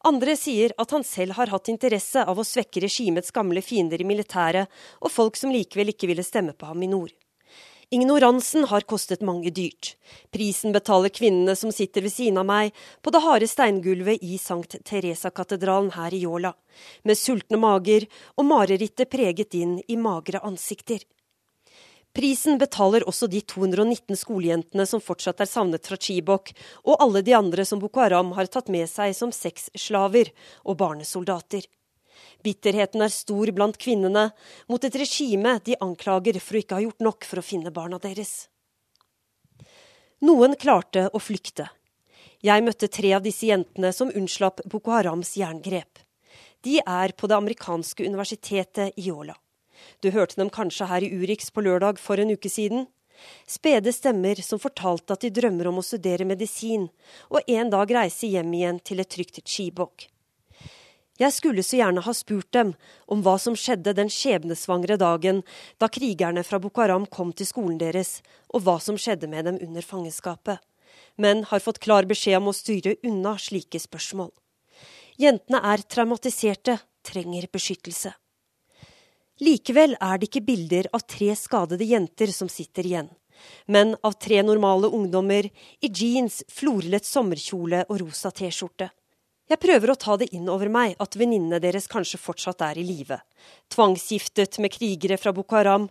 [0.06, 4.06] Andre sier at han selv har hatt interesse av å svekke regimets gamle fiender i
[4.06, 4.68] militæret,
[5.02, 7.10] og folk som likevel ikke ville stemme på ham i nord.
[7.90, 9.94] Ignoransen har kostet mange dyrt.
[10.30, 14.76] Prisen betaler kvinnene som sitter ved siden av meg på det harde steingulvet i Sankt
[14.84, 16.52] Teresa-katedralen her i Yola,
[17.08, 18.04] med sultne mager
[18.36, 21.00] og marerittet preget inn i magre ansikter.
[22.16, 26.50] Prisen betaler også de 219 skolejentene som fortsatt er savnet fra Chibok,
[26.88, 30.32] og alle de andre som Boko Haram har tatt med seg som sexslaver
[30.64, 31.68] og barnesoldater.
[32.42, 34.28] Bitterheten er stor blant kvinnene
[34.70, 37.98] mot et regime de anklager for å ikke ha gjort nok for å finne barna
[38.02, 38.48] deres.
[40.26, 41.68] Noen klarte å flykte.
[42.42, 46.00] Jeg møtte tre av disse jentene som unnslapp Boko Harams jerngrep.
[46.62, 49.34] De er på det amerikanske universitetet i Yola.
[50.02, 52.86] Du hørte dem kanskje her i Urix på lørdag for en uke siden.
[53.46, 56.86] Spede stemmer som fortalte at de drømmer om å studere medisin,
[57.32, 60.06] og en dag reise hjem igjen til et trygt Chibok.
[61.18, 62.76] Jeg skulle så gjerne ha spurt dem
[63.10, 65.40] om hva som skjedde den skjebnesvangre dagen
[65.82, 68.20] da krigerne fra Boko Haram kom til skolen deres,
[68.54, 70.62] og hva som skjedde med dem under fangenskapet,
[71.18, 74.30] men har fått klar beskjed om å styre unna slike spørsmål.
[75.18, 78.14] Jentene er traumatiserte, trenger beskyttelse.
[79.38, 83.10] Likevel er det ikke bilder av tre skadede jenter som sitter igjen,
[83.70, 88.90] men av tre normale ungdommer i jeans, florlett sommerkjole og rosa T-skjorte.
[89.48, 92.84] Jeg prøver å ta det inn over meg at venninnene deres kanskje fortsatt er i
[92.84, 93.16] live.
[93.72, 95.86] Tvangsgiftet med krigere fra Boko Haram.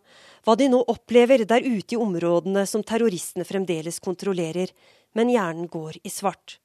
[0.45, 4.75] Hva de nå opplever der ute i områdene som terroristene fremdeles kontrollerer,
[5.17, 6.59] men hjernen går i svart.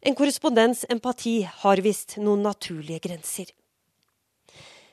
[0.00, 3.50] En korrespondens empati har visst noen naturlige grenser.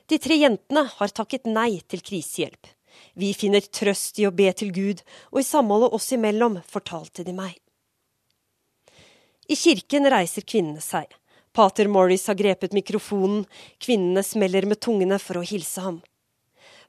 [0.08, 2.70] De tre jentene har takket nei til krisehjelp.
[3.20, 5.02] Vi finner trøst i å be til Gud,
[5.34, 7.58] og i samholdet oss imellom fortalte de meg.
[9.48, 11.12] I kirken reiser kvinnene seg.
[11.56, 13.46] Pater Morris har grepet mikrofonen,
[13.84, 16.02] kvinnene smeller med tungene for å hilse ham.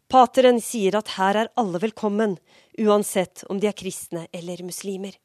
[0.09, 2.37] Pateren sier at her er alle velkommen,
[2.81, 5.17] uansett om de er kristne eller muslimer.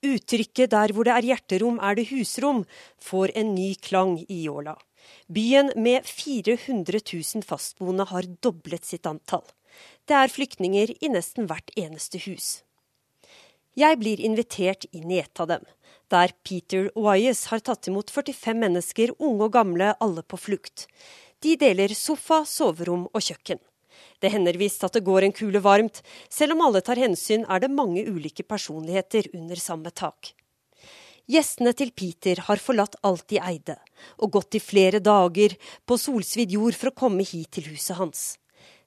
[0.00, 2.64] Uttrykket 'der hvor det er hjerterom, er det husrom'
[2.98, 4.78] får en ny klang i Yola.
[5.28, 9.46] Byen med 400 000 fastboende har doblet sitt antall.
[10.04, 12.62] Det er flyktninger i nesten hvert eneste hus.
[13.78, 15.68] Jeg blir invitert inn i et av dem
[16.10, 20.86] der Peter Wyes har tatt imot 45 mennesker, unge og gamle, alle på flukt.
[21.40, 23.60] De deler sofa, soverom og kjøkken.
[24.20, 26.02] Det hender visst at det går en kule varmt.
[26.28, 30.34] Selv om alle tar hensyn, er det mange ulike personligheter under samme tak.
[31.30, 33.76] Gjestene til Peter har forlatt alt de eide,
[34.18, 35.54] og gått i flere dager
[35.86, 38.22] på solsvidd jord for å komme hit til huset hans.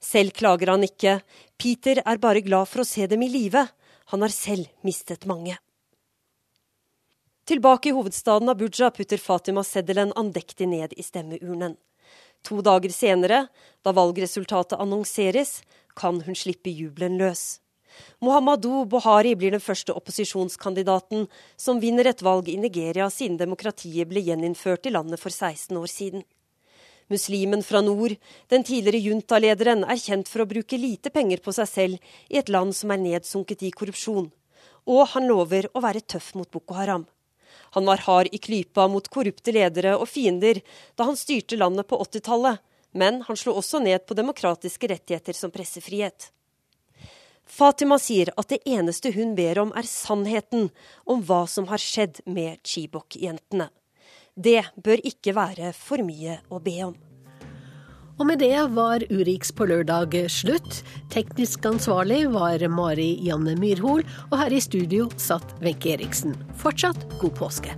[0.04, 1.22] Selv klager han ikke,
[1.56, 3.64] Peter er bare glad for å se dem i live.
[4.12, 5.56] Han har selv mistet mange.
[7.48, 11.78] Tilbake i hovedstaden Abuja putter Fatima Seddelen andektig ned i stemmeurnen.
[12.44, 13.46] To dager senere,
[13.84, 15.62] da valgresultatet annonseres,
[15.96, 17.63] kan hun slippe jubelen løs.
[18.24, 21.28] Muhammadu Buhari blir den første opposisjonskandidaten
[21.60, 25.92] som vinner et valg i Nigeria siden demokratiet ble gjeninnført i landet for 16 år
[25.92, 26.24] siden.
[27.12, 28.16] Muslimen fra nord,
[28.50, 32.52] den tidligere juntalederen, er kjent for å bruke lite penger på seg selv i et
[32.54, 34.30] land som er nedsunket i korrupsjon.
[34.88, 37.04] Og han lover å være tøff mot Boko Haram.
[37.76, 40.62] Han var hard i klypa mot korrupte ledere og fiender
[40.96, 42.62] da han styrte landet på 80-tallet,
[42.94, 46.30] men han slo også ned på demokratiske rettigheter som pressefrihet.
[47.54, 50.72] Fatima sier at det eneste hun ber om, er sannheten
[51.06, 53.70] om hva som har skjedd med Chibok-jentene.
[54.34, 56.96] Det bør ikke være for mye å be om.
[58.18, 60.82] Og med det var Urix på lørdag slutt.
[61.14, 66.38] Teknisk ansvarlig var Mari Janne Myrhol, og her i studio satt Wenche Eriksen.
[66.62, 67.78] Fortsatt god påske.